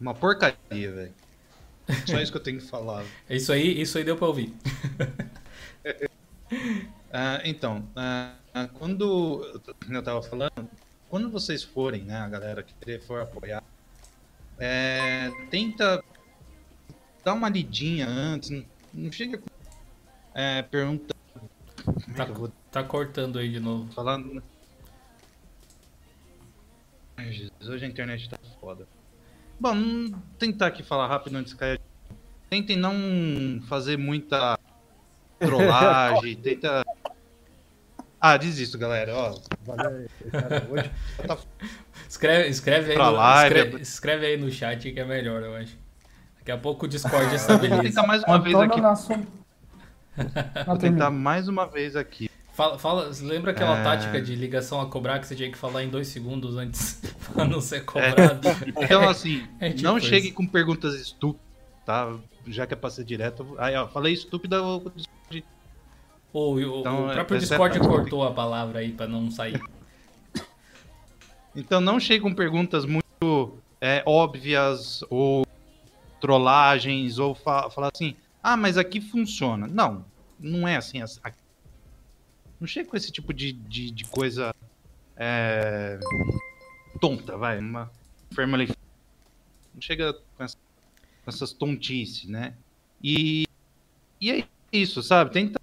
[0.00, 0.56] uma porcaria,
[0.92, 1.14] velho.
[2.06, 3.04] Só isso que eu tenho que falar.
[3.28, 4.52] É isso aí, isso aí deu pra ouvir.
[7.14, 9.42] Ah, então, ah, ah, quando
[9.90, 10.68] eu tava falando,
[11.10, 13.62] quando vocês forem, né, a galera que for apoiar,
[14.58, 16.02] é, tenta
[17.24, 18.64] dar uma lidinha antes, não,
[18.94, 19.42] não chega
[20.34, 21.14] é, perguntando.
[22.08, 23.92] É Tá, vou tá cortando aí de novo.
[23.92, 24.42] falando?
[27.18, 28.86] Hoje a internet tá foda.
[29.58, 29.76] Bom,
[30.38, 31.80] tentar aqui falar rápido antes de cair.
[32.50, 34.58] Tentem não fazer muita
[35.38, 36.84] trollagem, tenta.
[38.20, 39.14] Ah, desisto, galera.
[39.14, 40.66] Ó, valeu aí, cara.
[40.70, 40.90] Hoje
[41.26, 41.38] tá
[42.08, 45.76] Escreve, escreve, aí no, live, escreve, escreve aí no chat que é melhor, eu acho.
[46.38, 47.82] Daqui a pouco o Discord Vou estabiliza.
[47.82, 48.80] tentar mais uma vez aqui.
[50.66, 52.30] Vou tentar mais uma vez aqui.
[52.52, 53.82] Fala, fala- lembra aquela É.
[53.82, 57.00] tática de ligação a cobrar que você tinha que falar em dois segundos antes
[57.32, 58.46] pra não ser cobrado?
[58.66, 61.46] Então, assim, É tipo não chegue com perguntas estúpidas,
[61.86, 62.14] tá?
[62.46, 63.54] Já que é pra ser direto.
[63.58, 64.82] Aí, ó, falei estúpida, eu
[66.34, 69.60] Então, o é- próprio é Discord cortou a palavra aí pra não sair.
[71.54, 75.46] Então não chegue com perguntas muito é, óbvias ou
[76.20, 79.66] trollagens ou fa falar assim, ah, mas aqui funciona.
[79.66, 80.04] Não,
[80.38, 81.02] não é assim.
[81.02, 81.32] as- a-
[82.62, 84.54] Não chega com esse tipo de, de, de coisa
[85.16, 85.98] é,
[87.00, 87.58] tonta, vai.
[87.58, 87.90] Uma
[88.32, 88.68] family.
[89.74, 90.56] Não chega com, essa-
[91.24, 92.54] com essas tontices, né?
[93.02, 93.48] E,
[94.20, 95.32] e é isso, sabe?
[95.32, 95.60] Tenta,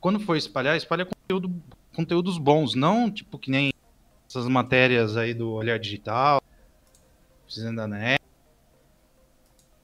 [0.00, 1.62] quando for espalhar, espalha conteúdo,
[1.94, 3.72] conteúdos bons, não tipo que nem
[4.28, 6.42] essas matérias aí do Olhar Digital,
[7.44, 8.20] precisando da net.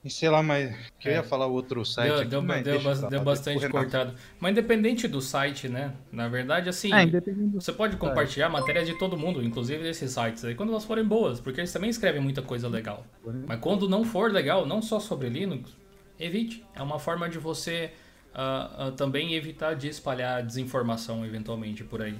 [0.07, 1.15] E sei lá, mas que eu É.
[1.15, 4.13] ia falar outro site Deu, aqui, deu, mas deu deu bastante cortado.
[4.39, 5.93] Mas independente do site, né?
[6.09, 7.05] Na verdade, assim, É,
[7.53, 11.41] você pode compartilhar matérias de todo mundo, inclusive desses sites aí, quando elas forem boas,
[11.41, 13.05] porque eles também escrevem muita coisa legal.
[13.45, 15.75] Mas quando não for legal, não só sobre Linux,
[16.17, 16.65] evite.
[16.73, 17.91] É uma forma de você
[18.33, 22.17] ah, ah, também evitar de espalhar desinformação eventualmente por aí.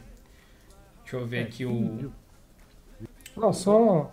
[1.03, 2.11] Deixa eu É, ver aqui o
[3.37, 4.11] Não, só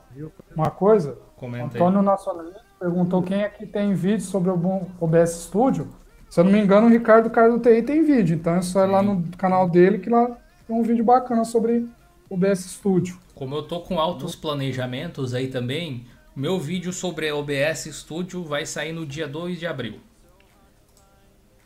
[0.55, 1.19] uma coisa.
[1.37, 1.77] comentário.
[1.85, 5.89] Antônio Nacionalista perguntou quem aqui tem vídeo sobre o OBS Studio.
[6.29, 8.37] Se eu não me engano, o Ricardo Cardo TI tem vídeo.
[8.37, 11.87] Então é só ir lá no canal dele que lá tem um vídeo bacana sobre
[12.29, 13.19] o OBS Studio.
[13.35, 18.93] Como eu tô com altos planejamentos aí também, meu vídeo sobre OBS Studio vai sair
[18.93, 20.01] no dia 2 de abril.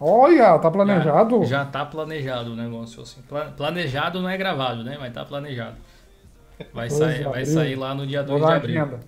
[0.01, 1.43] Olha, tá planejado?
[1.45, 3.21] Já, já tá planejado o negócio assim.
[3.23, 4.97] Pla- Planejado não é gravado, né?
[4.99, 5.77] Mas tá planejado.
[6.73, 8.99] Vai, sair, vai sair lá no dia Vou 2 de abril.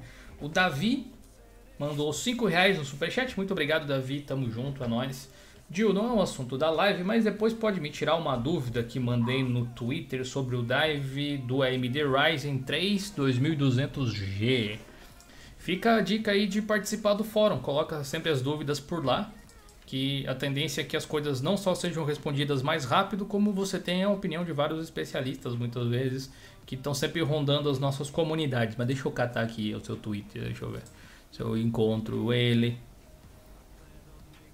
[0.40, 1.12] O Davi
[1.80, 3.34] mandou 5 reais no superchat.
[3.38, 4.20] Muito obrigado, Davi.
[4.20, 5.30] Tamo junto, é nóis.
[5.94, 9.42] Não é um assunto da live, mas depois pode me tirar uma dúvida que mandei
[9.42, 14.78] no Twitter sobre o dive do AMD Ryzen 3 2200G.
[15.56, 17.60] Fica a dica aí de participar do fórum.
[17.60, 19.32] Coloca sempre as dúvidas por lá.
[19.86, 23.78] Que a tendência é que as coisas não só sejam respondidas mais rápido, como você
[23.78, 26.30] tenha a opinião de vários especialistas, muitas vezes,
[26.66, 28.76] que estão sempre rondando as nossas comunidades.
[28.76, 30.82] Mas deixa eu catar aqui o seu Twitter, deixa eu ver.
[31.30, 32.78] Se eu encontro ele.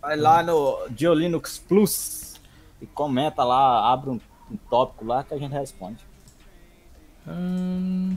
[0.00, 2.40] Vai lá no Geolinux Plus
[2.80, 4.20] e comenta lá, abre um,
[4.50, 6.04] um tópico lá que a gente responde.
[7.26, 8.16] Hum...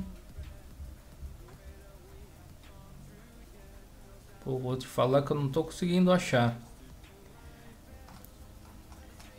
[4.43, 6.57] Pô, vou te falar que eu não tô conseguindo achar.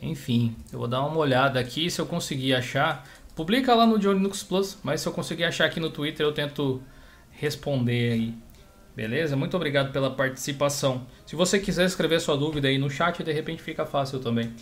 [0.01, 3.07] Enfim, eu vou dar uma olhada aqui se eu conseguir achar.
[3.35, 6.33] Publica lá no John Linux Plus, mas se eu conseguir achar aqui no Twitter eu
[6.33, 6.81] tento
[7.31, 8.50] responder aí.
[8.95, 9.35] Beleza?
[9.35, 11.05] Muito obrigado pela participação.
[11.25, 14.53] Se você quiser escrever sua dúvida aí no chat, de repente fica fácil também.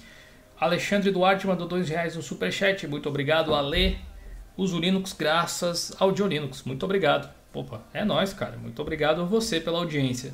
[0.60, 2.86] Alexandre Duarte mandou dois reais no superchat.
[2.88, 3.98] Muito obrigado, Ale.
[4.56, 6.64] Uso Linux graças ao Linux.
[6.64, 7.34] Muito obrigado.
[7.54, 8.58] Opa, é nóis, cara.
[8.58, 10.34] Muito obrigado a você pela audiência.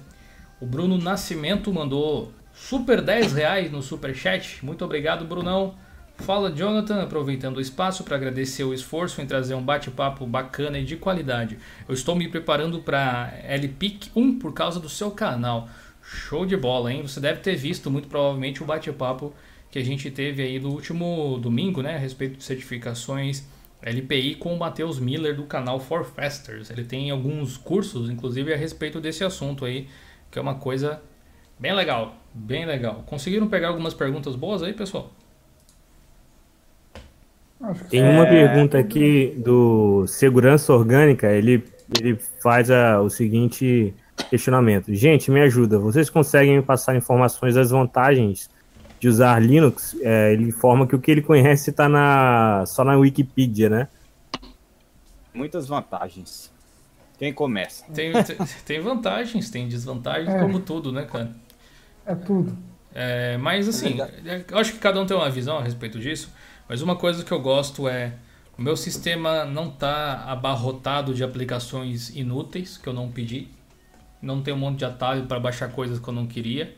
[0.60, 4.66] O Bruno Nascimento mandou super 10 reais no superchat.
[4.66, 5.76] Muito obrigado, Brunão.
[6.18, 10.86] Fala, Jonathan, aproveitando o espaço para agradecer o esforço em trazer um bate-papo bacana e
[10.86, 11.60] de qualidade.
[11.88, 15.70] Eu estou me preparando para LPIC 1 por causa do seu canal.
[16.02, 17.04] Show de bola, hein?
[17.04, 19.34] Você deve ter visto muito provavelmente o bate-papo
[19.70, 23.46] que a gente teve aí no último domingo, né, a respeito de certificações
[23.82, 26.72] LPI com o Matheus Miller do canal For Fasters.
[26.72, 29.88] Ele tem alguns cursos, inclusive, a respeito desse assunto aí,
[30.32, 31.02] que é uma coisa
[31.60, 33.04] bem legal, bem legal.
[33.06, 35.14] Conseguiram pegar algumas perguntas boas aí, pessoal?
[37.90, 38.30] Tem uma é...
[38.30, 41.64] pergunta aqui do Segurança Orgânica, ele,
[42.00, 43.94] ele faz a, o seguinte
[44.30, 44.94] questionamento.
[44.94, 48.50] Gente, me ajuda, vocês conseguem me passar informações das vantagens
[49.00, 49.96] de usar Linux?
[50.02, 53.88] É, ele informa que o que ele conhece está na, só na Wikipedia, né?
[55.34, 56.52] Muitas vantagens.
[57.18, 57.86] Quem começa?
[57.94, 58.12] Tem,
[58.66, 60.40] tem vantagens, tem desvantagens, é.
[60.40, 61.32] como tudo, né, cara?
[62.06, 62.58] É tudo.
[62.94, 66.32] É, mas assim, é eu acho que cada um tem uma visão a respeito disso.
[66.68, 68.14] Mas uma coisa que eu gosto é
[68.58, 73.50] o meu sistema não está abarrotado de aplicações inúteis que eu não pedi.
[74.22, 76.74] Não tem um monte de atalho para baixar coisas que eu não queria.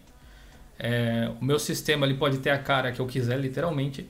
[0.79, 4.09] É, o meu sistema ele pode ter a cara que eu quiser, literalmente.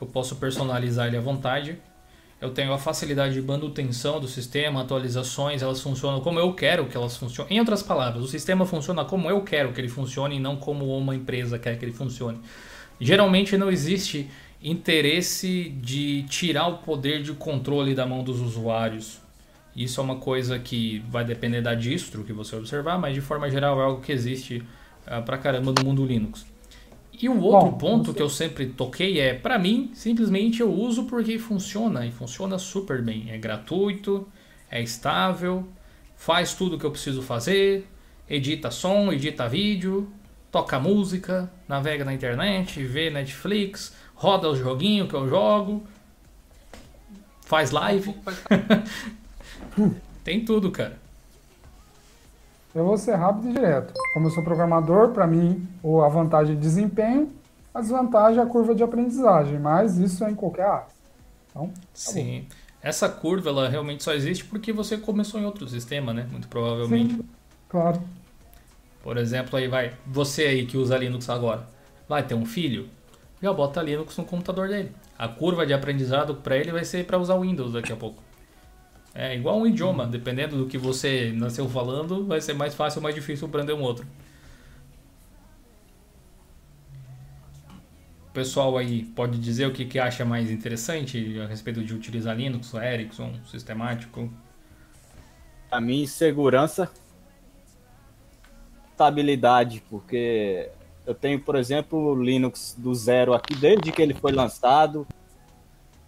[0.00, 1.78] Eu posso personalizar ele à vontade.
[2.40, 6.96] Eu tenho a facilidade de manutenção do sistema, atualizações, elas funcionam como eu quero que
[6.96, 7.54] elas funcionem.
[7.54, 10.96] Em outras palavras, o sistema funciona como eu quero que ele funcione e não como
[10.96, 12.40] uma empresa quer que ele funcione.
[12.98, 14.30] Geralmente não existe
[14.62, 19.20] interesse de tirar o poder de controle da mão dos usuários.
[19.74, 23.48] Isso é uma coisa que vai depender da distro que você observar, mas de forma
[23.48, 24.62] geral é algo que existe
[25.06, 26.44] uh, pra caramba no mundo Linux.
[27.12, 31.04] E o outro Bom, ponto que eu sempre toquei é, para mim, simplesmente eu uso
[31.04, 33.30] porque funciona e funciona super bem.
[33.30, 34.26] É gratuito,
[34.70, 35.68] é estável,
[36.16, 37.86] faz tudo o que eu preciso fazer,
[38.28, 40.10] edita som, edita vídeo,
[40.50, 45.82] toca música, navega na internet, vê Netflix, roda o joguinho que eu jogo,
[47.40, 48.14] faz live.
[50.22, 50.98] Tem tudo, cara.
[52.74, 53.94] Eu vou ser rápido e direto.
[54.12, 55.66] Como eu sou programador, para mim,
[56.04, 57.32] a vantagem é desempenho,
[57.72, 60.86] a desvantagem é a curva de aprendizagem, mas isso é em qualquer área.
[61.48, 62.44] Então, tá Sim.
[62.46, 62.56] Bom.
[62.82, 66.28] Essa curva ela realmente só existe porque você começou em outro sistema, né?
[66.30, 67.14] Muito provavelmente.
[67.14, 67.24] Sim,
[67.70, 68.02] claro.
[69.02, 71.66] Por exemplo, aí vai, você aí que usa Linux agora,
[72.06, 72.86] vai ter um filho?
[73.42, 74.92] Já bota Linux no computador dele.
[75.18, 78.22] A curva de aprendizado para ele vai ser para usar Windows daqui a pouco.
[79.14, 83.02] É igual um idioma, dependendo do que você nasceu falando, vai ser mais fácil ou
[83.02, 84.06] mais difícil aprender um outro.
[88.28, 92.36] O pessoal aí pode dizer o que, que acha mais interessante a respeito de utilizar
[92.36, 94.32] Linux, Ericsson, sistemático?
[95.68, 96.88] A minha segurança,
[98.92, 100.70] estabilidade, porque
[101.10, 105.04] eu tenho, por exemplo, o Linux do zero aqui desde que ele foi lançado.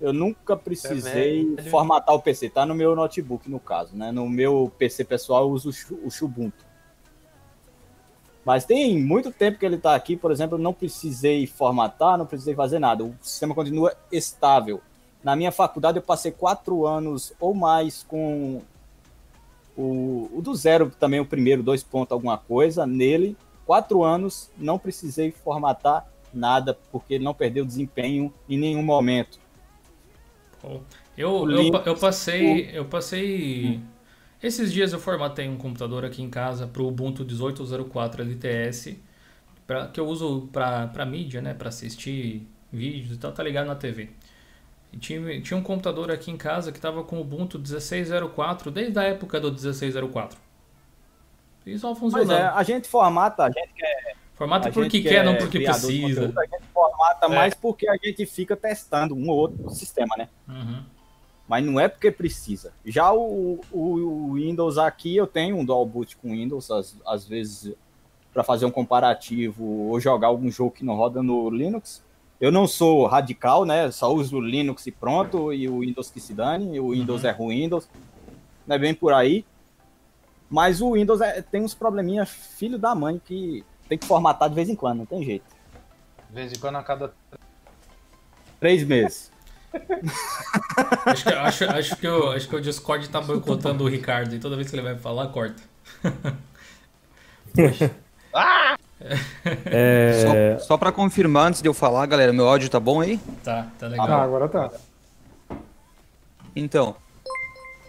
[0.01, 2.49] Eu nunca precisei formatar o PC.
[2.49, 4.13] Tá no meu notebook, no caso, né?
[4.13, 6.65] No meu PC pessoal eu uso o Ubuntu.
[8.45, 12.27] Mas tem muito tempo que ele está aqui, por exemplo, eu não precisei formatar, não
[12.27, 13.03] precisei fazer nada.
[13.03, 14.81] O sistema continua estável.
[15.23, 18.63] Na minha faculdade eu passei quatro anos ou mais com
[19.77, 23.37] o, o do zero também, o primeiro, dois pontos, alguma coisa, nele
[23.73, 29.41] quatro anos, não precisei formatar nada, porque não perdeu desempenho em nenhum momento.
[30.63, 30.83] Eu,
[31.17, 32.69] eu, eu, passei.
[32.71, 33.81] Eu passei.
[34.43, 38.99] Esses dias eu formatei um computador aqui em casa para o Ubuntu 18.04 LTS,
[39.67, 41.55] pra, que eu uso para mídia, né?
[41.55, 44.11] Para assistir vídeos e tal, tá ligado na TV.
[44.93, 48.99] E tinha, tinha um computador aqui em casa que estava com o Ubuntu 16.04 desde
[48.99, 50.52] a época do 16.04.
[52.11, 54.17] Mas é, a gente formata, a gente quer.
[54.35, 56.23] Formata porque quer, quer, não porque precisa.
[56.23, 57.29] Conteúdo, a gente formata é.
[57.29, 60.29] mais porque a gente fica testando um ou outro sistema, né?
[60.49, 60.83] Uhum.
[61.47, 62.73] mas não é porque precisa.
[62.85, 67.27] Já o, o, o Windows aqui, eu tenho um dual boot com Windows, às, às
[67.27, 67.75] vezes
[68.33, 72.03] para fazer um comparativo ou jogar algum jogo que não roda no Linux.
[72.41, 73.91] Eu não sou radical, né?
[73.91, 77.29] Só uso o Linux e pronto, e o Windows que se dane, o Windows uhum.
[77.29, 77.89] é o Windows.
[78.67, 79.45] Não é bem por aí.
[80.53, 84.55] Mas o Windows é, tem uns probleminha filho da mãe que tem que formatar de
[84.55, 85.47] vez em quando, não tem jeito.
[86.29, 87.11] De vez em quando a cada
[88.61, 89.33] três meses.
[91.07, 94.39] acho, que, acho, acho, que o, acho que o Discord tá boicotando o Ricardo e
[94.39, 95.63] toda vez que ele vai falar, corta.
[98.35, 98.77] ah!
[99.65, 100.59] É...
[100.59, 103.19] Só, só pra confirmar, antes de eu falar, galera, meu áudio tá bom aí?
[103.43, 104.07] Tá, tá legal.
[104.07, 104.71] Ah, agora tá.
[106.55, 106.95] Então.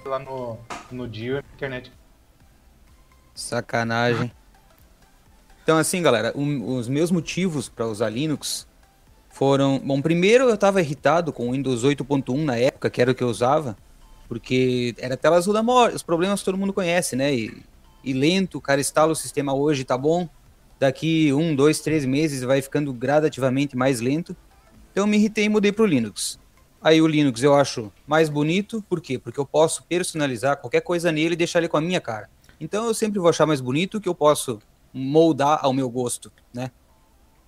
[0.05, 0.57] Lá no,
[0.89, 1.91] no Dio, internet.
[3.34, 4.32] Sacanagem.
[5.64, 8.68] Então, assim, galera, um, os meus motivos para usar Linux
[9.30, 9.80] foram.
[9.80, 13.24] Bom, primeiro eu estava irritado com o Windows 8.1 na época, que era o que
[13.24, 13.76] eu usava,
[14.28, 17.34] porque era tela azul da morte, os problemas todo mundo conhece, né?
[17.34, 17.64] E,
[18.04, 20.28] e lento, o cara instala o sistema hoje, tá bom.
[20.80, 24.36] Daqui um, dois, três meses vai ficando gradativamente mais lento.
[24.92, 26.38] Então eu me irritei e mudei para o Linux.
[26.82, 29.18] Aí o Linux eu acho mais bonito, por quê?
[29.18, 32.30] Porque eu posso personalizar qualquer coisa nele e deixar ele com a minha cara.
[32.64, 34.57] Então eu sempre vou achar mais bonito que eu posso
[34.93, 36.72] moldar ao meu gosto, né?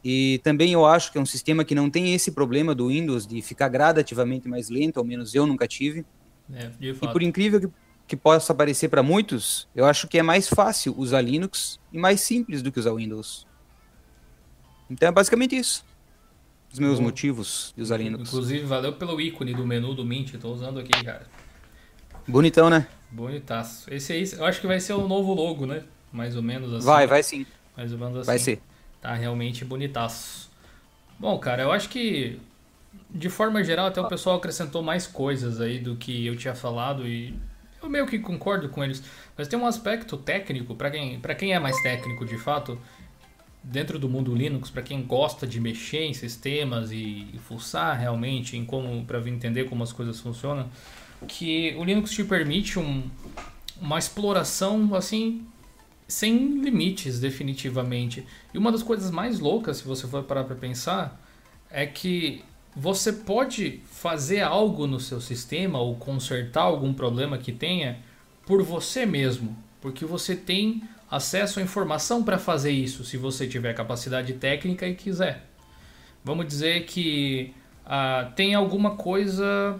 [0.04, 3.26] E também eu acho que é um sistema que não tem esse problema do Windows
[3.26, 6.06] de ficar gradativamente mais lento, ao menos eu nunca tive.
[6.52, 7.70] É, e por incrível que,
[8.06, 12.20] que possa parecer para muitos, eu acho que é mais fácil usar Linux e mais
[12.20, 13.48] simples do que usar Windows.
[14.90, 15.86] Então é basicamente isso.
[16.74, 18.28] Os meus Bom, motivos de usar Linux.
[18.28, 21.26] Inclusive, valeu pelo ícone do menu do Mint, estou usando aqui, cara.
[22.28, 22.86] Bonitão, né?
[23.16, 23.94] Bonitaço.
[23.94, 25.84] Esse aí, eu acho que vai ser o novo logo, né?
[26.16, 26.86] mais ou menos assim.
[26.86, 27.46] Vai, vai sim.
[27.76, 28.28] Mais ou menos assim.
[28.28, 28.62] Vai ser.
[29.02, 30.50] Tá realmente bonitaço.
[31.20, 32.40] Bom, cara, eu acho que
[33.10, 37.06] de forma geral até o pessoal acrescentou mais coisas aí do que eu tinha falado
[37.06, 37.38] e
[37.84, 39.04] eu meio que concordo com eles.
[39.38, 42.80] Mas tem um aspecto técnico, para quem, pra quem é mais técnico de fato,
[43.62, 48.56] dentro do mundo Linux, para quem gosta de mexer em sistemas e, e fuçar realmente
[48.56, 50.70] em como para entender como as coisas funcionam,
[51.28, 53.04] que o Linux te permite um,
[53.82, 55.46] uma exploração assim
[56.08, 58.26] sem limites, definitivamente.
[58.54, 61.20] E uma das coisas mais loucas, se você for parar para pensar,
[61.70, 62.44] é que
[62.76, 68.00] você pode fazer algo no seu sistema ou consertar algum problema que tenha
[68.46, 73.74] por você mesmo, porque você tem acesso à informação para fazer isso, se você tiver
[73.74, 75.50] capacidade técnica e quiser.
[76.24, 77.54] Vamos dizer que
[77.86, 79.80] ah, tem alguma coisa,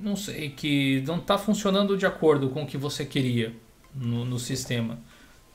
[0.00, 3.54] não sei, que não está funcionando de acordo com o que você queria
[3.94, 4.98] no, no sistema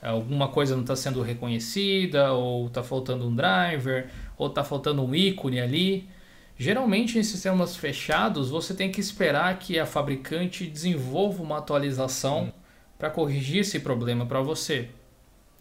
[0.08, 5.14] alguma coisa não está sendo reconhecida, ou está faltando um driver, ou está faltando um
[5.14, 6.08] ícone ali.
[6.56, 12.52] Geralmente em sistemas fechados você tem que esperar que a fabricante desenvolva uma atualização
[12.98, 14.88] para corrigir esse problema para você.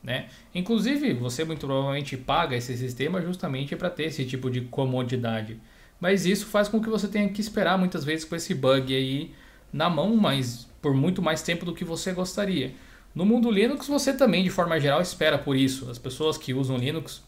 [0.04, 0.28] Né?
[0.54, 5.60] Inclusive, você muito provavelmente paga esse sistema justamente para ter esse tipo de comodidade.
[6.04, 9.34] Mas isso faz com que você tenha que esperar muitas vezes com esse bug aí
[9.72, 12.74] na mão, mas por muito mais tempo do que você gostaria.
[13.16, 15.90] No mundo Linux, você também, de forma geral, espera por isso.
[15.90, 17.24] As pessoas que usam Linux,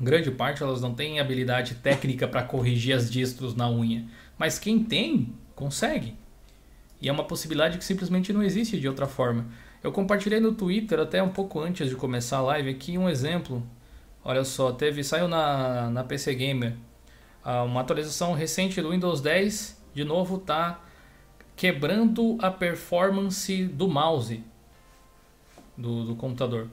[0.00, 4.06] grande parte, elas não têm habilidade técnica para corrigir as distros na unha.
[4.38, 6.14] Mas quem tem, consegue.
[7.02, 9.48] E é uma possibilidade que simplesmente não existe de outra forma.
[9.84, 13.62] Eu compartilhei no Twitter até um pouco antes de começar a live aqui um exemplo.
[14.24, 16.87] Olha só, teve saiu na, na PC Gamer
[17.44, 20.80] uma atualização recente do Windows 10, de novo tá
[21.56, 24.42] quebrando a performance do mouse
[25.76, 26.68] do, do computador.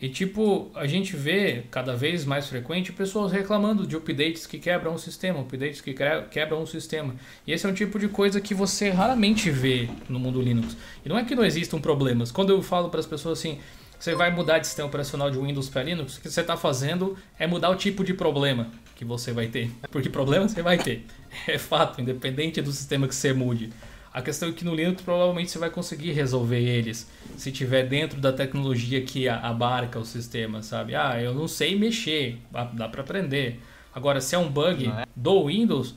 [0.00, 4.94] E tipo, a gente vê cada vez mais frequente pessoas reclamando de updates que quebram
[4.94, 5.92] o sistema, updates que
[6.30, 7.16] quebram o sistema.
[7.44, 10.76] E esse é um tipo de coisa que você raramente vê no mundo Linux.
[11.04, 12.30] E não é que não existam problemas.
[12.30, 13.58] Quando eu falo para as pessoas assim,
[13.98, 17.16] você vai mudar de sistema operacional de Windows para Linux, o que você está fazendo
[17.36, 19.70] é mudar o tipo de problema que você vai ter.
[19.92, 21.06] Porque problema você vai ter.
[21.46, 23.70] É fato, independente do sistema que você mude.
[24.12, 28.18] A questão é que no Linux provavelmente você vai conseguir resolver eles se tiver dentro
[28.20, 30.96] da tecnologia que abarca o sistema, sabe?
[30.96, 32.38] Ah, eu não sei mexer,
[32.72, 33.60] dá para aprender.
[33.94, 35.04] Agora, se é um bug é?
[35.14, 35.94] do Windows,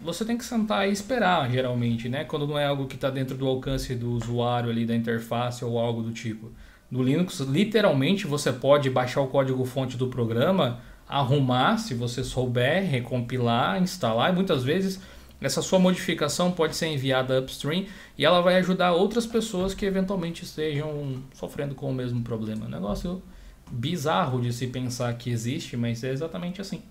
[0.00, 2.24] você tem que sentar e esperar, geralmente, né?
[2.24, 5.78] Quando não é algo que está dentro do alcance do usuário ali da interface ou
[5.78, 6.50] algo do tipo.
[6.90, 13.80] No Linux, literalmente, você pode baixar o código-fonte do programa, arrumar, se você souber, recompilar,
[13.82, 15.00] instalar, e muitas vezes
[15.40, 17.86] essa sua modificação pode ser enviada upstream
[18.16, 22.66] e ela vai ajudar outras pessoas que eventualmente estejam sofrendo com o mesmo problema.
[22.66, 23.22] Um negócio
[23.70, 26.82] bizarro de se pensar que existe, mas é exatamente assim.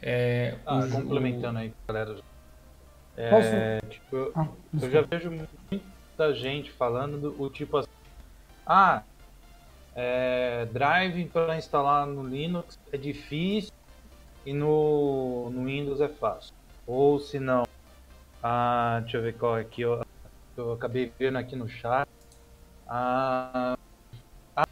[0.00, 2.16] É, ah, o, complementando aí, galera.
[3.16, 4.48] É, tipo, eu, Ah,
[4.80, 7.90] eu já vejo muita gente falando do o tipo assim,
[8.66, 9.02] ah,
[9.94, 13.70] é, Drive para instalar no Linux é difícil
[14.44, 16.50] e no, no Windows é fácil.
[16.86, 17.64] Ou se não,
[18.42, 20.00] ah, deixa eu ver qual é que eu,
[20.56, 22.06] eu acabei vendo aqui no chat.
[22.88, 23.74] Ah,
[24.56, 24.64] ah,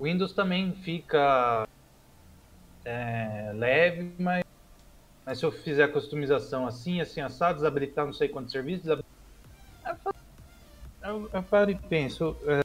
[0.00, 1.64] Windows também fica
[2.84, 4.42] é, leve, mas,
[5.26, 9.06] mas se eu fizer a customização assim, assim, assado, desabilitar não sei quantos serviços, desabilitar...
[9.86, 10.14] Eu, falo-
[11.04, 12.60] eu, eu paro e penso, é,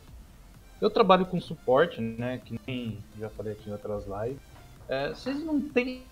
[0.79, 4.41] eu trabalho com suporte, né, que nem já falei aqui em outras lives,
[4.87, 6.05] É, vocês não têm,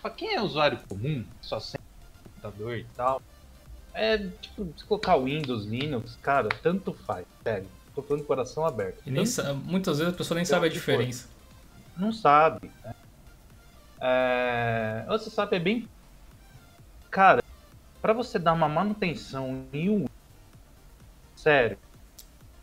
[0.00, 1.80] pra quem é usuário comum, só sem
[2.22, 3.20] computador e tal,
[3.92, 9.00] é, tipo, se colocar Windows, Linux, cara, tanto faz, sério, tô falando coração aberto.
[9.06, 10.74] E nem Tanto muitas vezes a pessoa nem sabe a for.
[10.74, 11.28] diferença.
[11.96, 12.70] não sabe.
[12.84, 12.94] Né?
[14.00, 15.88] É, você sabe, é bem.
[17.10, 17.42] Cara,
[18.02, 20.04] pra você dar uma manutenção em um.
[21.36, 21.78] Sério.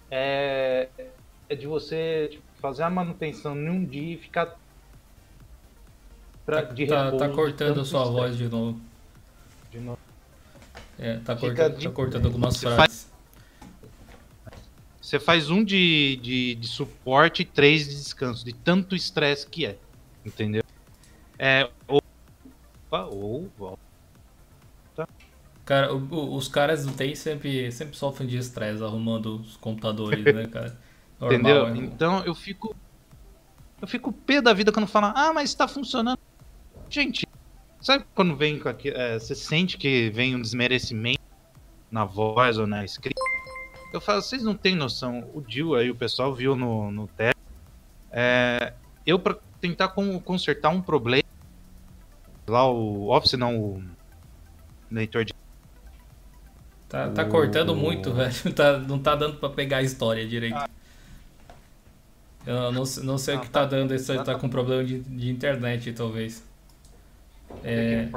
[0.09, 0.89] É,
[1.51, 4.57] é de você tipo, fazer a manutenção em um dia e ficar.
[6.45, 8.79] Pra, Tá, de tá- repouso tá cortando a sua voz de novo.
[9.69, 9.99] De novo.
[10.97, 13.11] É, tá, cortando, de- tá cortando algumas Você frases.
[15.01, 19.65] Você faz um de, de, de suporte e três de descanso, de tanto estresse que
[19.65, 19.77] é.
[20.25, 20.63] Entendeu?
[21.37, 21.69] É.
[21.87, 22.01] Ou.
[22.87, 23.49] Opa, ou.
[23.59, 23.79] ou-
[25.65, 30.23] Cara, o- o- os caras do TI sempre, sempre sofrem de estresse arrumando os computadores,
[30.33, 30.77] né, cara?
[31.21, 31.67] Normal, Entendeu?
[31.67, 31.77] é.
[31.77, 32.75] Então eu fico.
[33.81, 36.19] Eu fico pé da vida quando falam, ah, mas tá funcionando.
[36.89, 37.25] Gente,
[37.79, 38.89] sabe quando vem com aqui.
[38.89, 41.21] é, você sente que vem um desmerecimento
[41.89, 43.19] na voz ou na escrita?
[43.93, 45.29] Eu falo, vocês não têm noção.
[45.33, 47.39] O Dil aí, o pessoal viu no, no teste.
[48.11, 48.73] É,
[49.05, 51.23] eu, pra tentar con- consertar um problema.
[52.47, 53.83] Lá o Office, não, o
[54.89, 55.33] leitor de.
[56.89, 58.31] Tá, tá cortando muito, velho.
[58.53, 60.57] Tá, não tá dando pra pegar a história direito.
[62.45, 63.65] Eu não, sei- não sei o Ah, que tá tá.
[63.67, 64.35] dando, se Ah, tá tá.
[64.35, 66.43] com problema de, de internet, talvez.
[67.63, 68.07] É,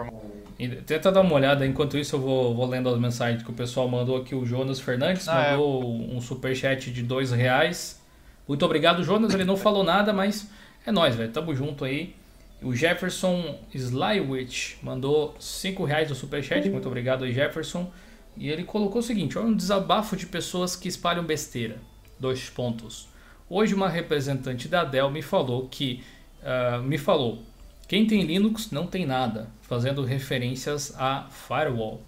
[0.86, 3.88] tenta dar uma olhada, enquanto isso eu vou, vou lendo as mensagens que o pessoal
[3.88, 4.34] mandou aqui.
[4.34, 5.50] O Jonas Fernandes Ah, é.
[5.52, 8.00] mandou um superchat de dois reais.
[8.46, 9.34] Muito obrigado, Jonas.
[9.34, 10.48] Ele não falou nada, mas
[10.86, 11.32] é nóis, velho.
[11.32, 12.14] Tamo junto aí.
[12.62, 16.68] O Jefferson Slywich mandou cinco reais do superchat.
[16.70, 17.90] Muito obrigado aí, Jefferson.
[18.36, 21.76] E ele colocou o seguinte: olha um desabafo de pessoas que espalham besteira.
[22.18, 23.08] Dois pontos.
[23.48, 26.02] Hoje uma representante da Dell me falou que
[26.42, 27.42] ah, me falou
[27.86, 32.02] quem tem Linux não tem nada, fazendo referências a firewall.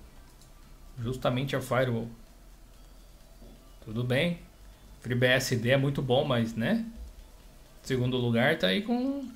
[0.99, 2.09] Justamente a firewall.
[3.85, 4.39] Tudo bem.
[5.03, 6.85] FreeBSD é muito bom, mas né?
[7.83, 9.29] Segundo lugar tá aí com,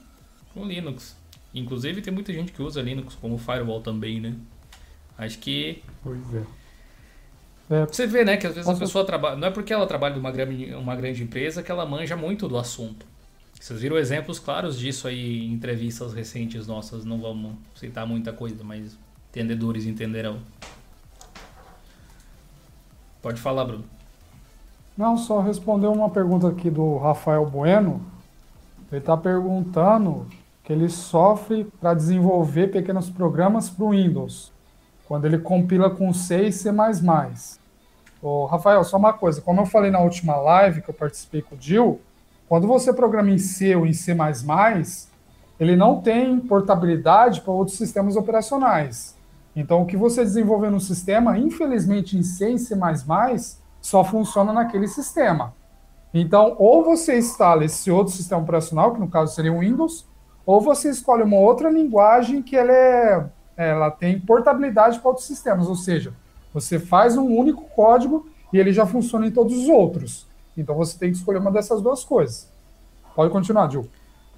[0.55, 1.15] com Linux.
[1.55, 4.35] Inclusive tem muita gente que usa Linux como firewall também, né?
[5.19, 6.43] Acho que Pois é.
[7.71, 9.37] É, você vê, né, que às vezes a Posso- pessoa trabalha.
[9.37, 12.59] Não é porque ela trabalha numa grande, uma grande empresa que ela manja muito do
[12.59, 13.07] assunto.
[13.61, 17.05] Vocês viram exemplos claros disso aí em entrevistas recentes nossas.
[17.05, 18.99] Não vamos citar muita coisa, mas
[19.31, 20.39] entendedores entenderão.
[23.23, 23.85] Pode falar, Bruno.
[24.97, 28.05] Não, só responder uma pergunta aqui do Rafael Bueno.
[28.91, 30.27] Ele está perguntando
[30.65, 34.51] que ele sofre para desenvolver pequenos programas para o Windows,
[35.07, 36.71] quando ele compila com C e C++.
[38.23, 39.41] Ô, Rafael, só uma coisa.
[39.41, 42.01] Como eu falei na última live que eu participei com o Dil,
[42.49, 44.15] quando você programa em C ou em C++,
[45.59, 49.17] ele não tem portabilidade para outros sistemas operacionais.
[49.55, 52.75] Então, o que você desenvolver no sistema, infelizmente em C e C++,
[53.81, 55.55] só funciona naquele sistema.
[56.13, 60.07] Então, ou você instala esse outro sistema operacional, que no caso seria o Windows,
[60.45, 65.69] ou você escolhe uma outra linguagem que ela, é, ela tem portabilidade para outros sistemas,
[65.69, 66.13] ou seja,
[66.53, 70.27] você faz um único código e ele já funciona em todos os outros.
[70.57, 72.51] Então você tem que escolher uma dessas duas coisas.
[73.15, 73.89] Pode continuar, Gil.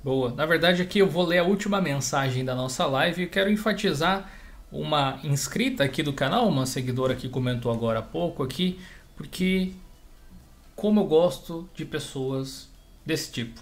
[0.03, 0.33] Boa.
[0.33, 4.29] Na verdade, aqui eu vou ler a última mensagem da nossa live e quero enfatizar
[4.71, 8.81] uma inscrita aqui do canal, uma seguidora que comentou agora há pouco aqui,
[9.17, 9.73] porque
[10.75, 12.69] como eu gosto de pessoas
[13.05, 13.61] desse tipo.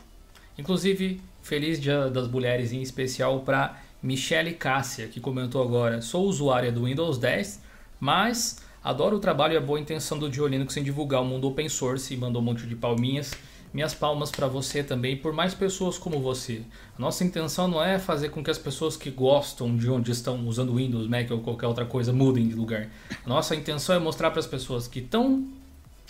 [0.56, 6.70] Inclusive, feliz Dia das Mulheres em especial para Michele Cássia, que comentou agora: "Sou usuária
[6.70, 7.60] do Windows 10,
[8.00, 11.46] mas adoro o trabalho e a boa intenção do Dio Linux em divulgar o mundo
[11.46, 13.32] open source" e mandou um monte de palminhas.
[13.72, 16.62] Minhas palmas para você também e por mais pessoas como você.
[16.98, 20.44] A nossa intenção não é fazer com que as pessoas que gostam de onde estão
[20.48, 22.88] usando Windows, Mac ou qualquer outra coisa mudem de lugar.
[23.24, 25.46] A nossa intenção é mostrar para as pessoas que estão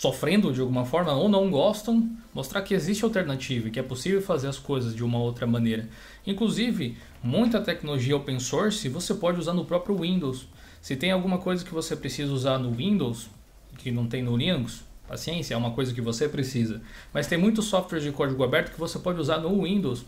[0.00, 4.22] sofrendo de alguma forma ou não gostam, mostrar que existe alternativa e que é possível
[4.22, 5.90] fazer as coisas de uma outra maneira.
[6.26, 10.48] Inclusive, muita tecnologia open source você pode usar no próprio Windows.
[10.80, 13.28] Se tem alguma coisa que você precisa usar no Windows,
[13.78, 16.80] que não tem no Linux, paciência, é uma coisa que você precisa.
[17.12, 20.04] Mas tem muitos softwares de código aberto que você pode usar no Windows.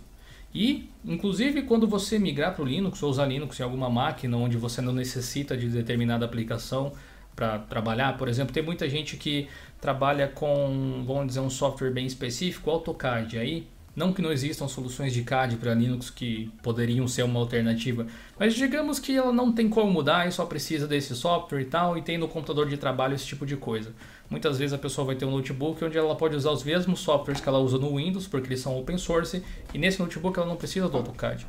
[0.54, 4.56] E, inclusive, quando você migrar para o Linux ou usar Linux em alguma máquina onde
[4.56, 6.92] você não necessita de determinada aplicação
[7.34, 9.48] para trabalhar, por exemplo, tem muita gente que
[9.80, 13.38] trabalha com, vamos dizer, um software bem específico, AutoCAD.
[13.38, 18.06] Aí não que não existam soluções de CAD para Linux que poderiam ser uma alternativa,
[18.38, 21.98] mas digamos que ela não tem como mudar e só precisa desse software e tal,
[21.98, 23.92] e tem no computador de trabalho esse tipo de coisa.
[24.30, 27.40] Muitas vezes a pessoa vai ter um notebook onde ela pode usar os mesmos softwares
[27.40, 29.42] que ela usa no Windows, porque eles são open source,
[29.74, 31.46] e nesse notebook ela não precisa do AutoCAD.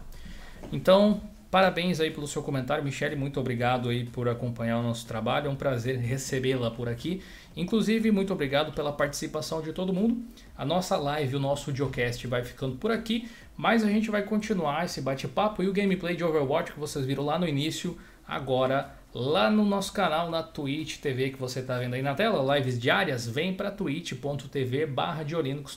[0.72, 1.22] Então,
[1.54, 3.16] Parabéns aí pelo seu comentário, Michele.
[3.16, 5.46] Muito obrigado aí por acompanhar o nosso trabalho.
[5.46, 7.22] É um prazer recebê-la por aqui.
[7.56, 10.20] Inclusive, muito obrigado pela participação de todo mundo.
[10.58, 14.86] A nossa live, o nosso videocast vai ficando por aqui, mas a gente vai continuar
[14.86, 19.48] esse bate-papo e o gameplay de Overwatch que vocês viram lá no início, agora lá
[19.52, 23.28] no nosso canal na Twitch TV que você está vendo aí na tela, lives diárias,
[23.28, 25.24] vem para twitch.tv barra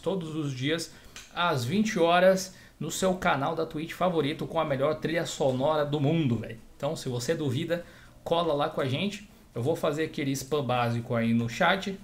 [0.02, 0.94] todos os dias
[1.34, 6.00] às 20 horas no seu canal da Twitch favorito com a melhor trilha sonora do
[6.00, 6.58] mundo, velho.
[6.76, 7.84] Então, se você duvida,
[8.22, 9.28] cola lá com a gente.
[9.54, 11.98] Eu vou fazer aquele spam básico aí no chat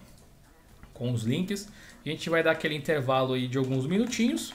[0.95, 1.69] com os links.
[2.05, 4.53] A gente vai dar aquele intervalo aí de alguns minutinhos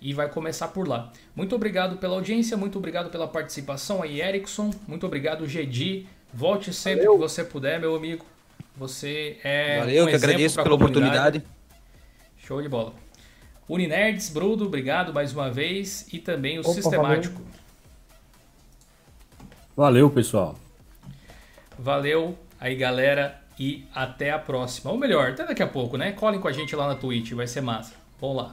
[0.00, 1.12] e vai começar por lá.
[1.34, 4.70] Muito obrigado pela audiência, muito obrigado pela participação aí, Erickson.
[4.86, 6.06] Muito obrigado, Gedi.
[6.32, 7.14] Volte sempre Valeu.
[7.14, 8.24] que você puder, meu amigo.
[8.76, 11.42] Você é Valeu, um que agradeço pela oportunidade.
[12.36, 13.07] Show de bola.
[13.68, 16.06] Uninerds, Brudo, obrigado mais uma vez.
[16.12, 17.36] E também o Opa, Sistemático.
[17.36, 17.52] Valeu.
[19.76, 20.56] valeu, pessoal.
[21.78, 23.40] Valeu aí, galera.
[23.58, 24.90] E até a próxima.
[24.90, 26.12] Ou melhor, até daqui a pouco, né?
[26.12, 27.94] Colhem com a gente lá na Twitch, vai ser massa.
[28.20, 28.46] Vamos lá.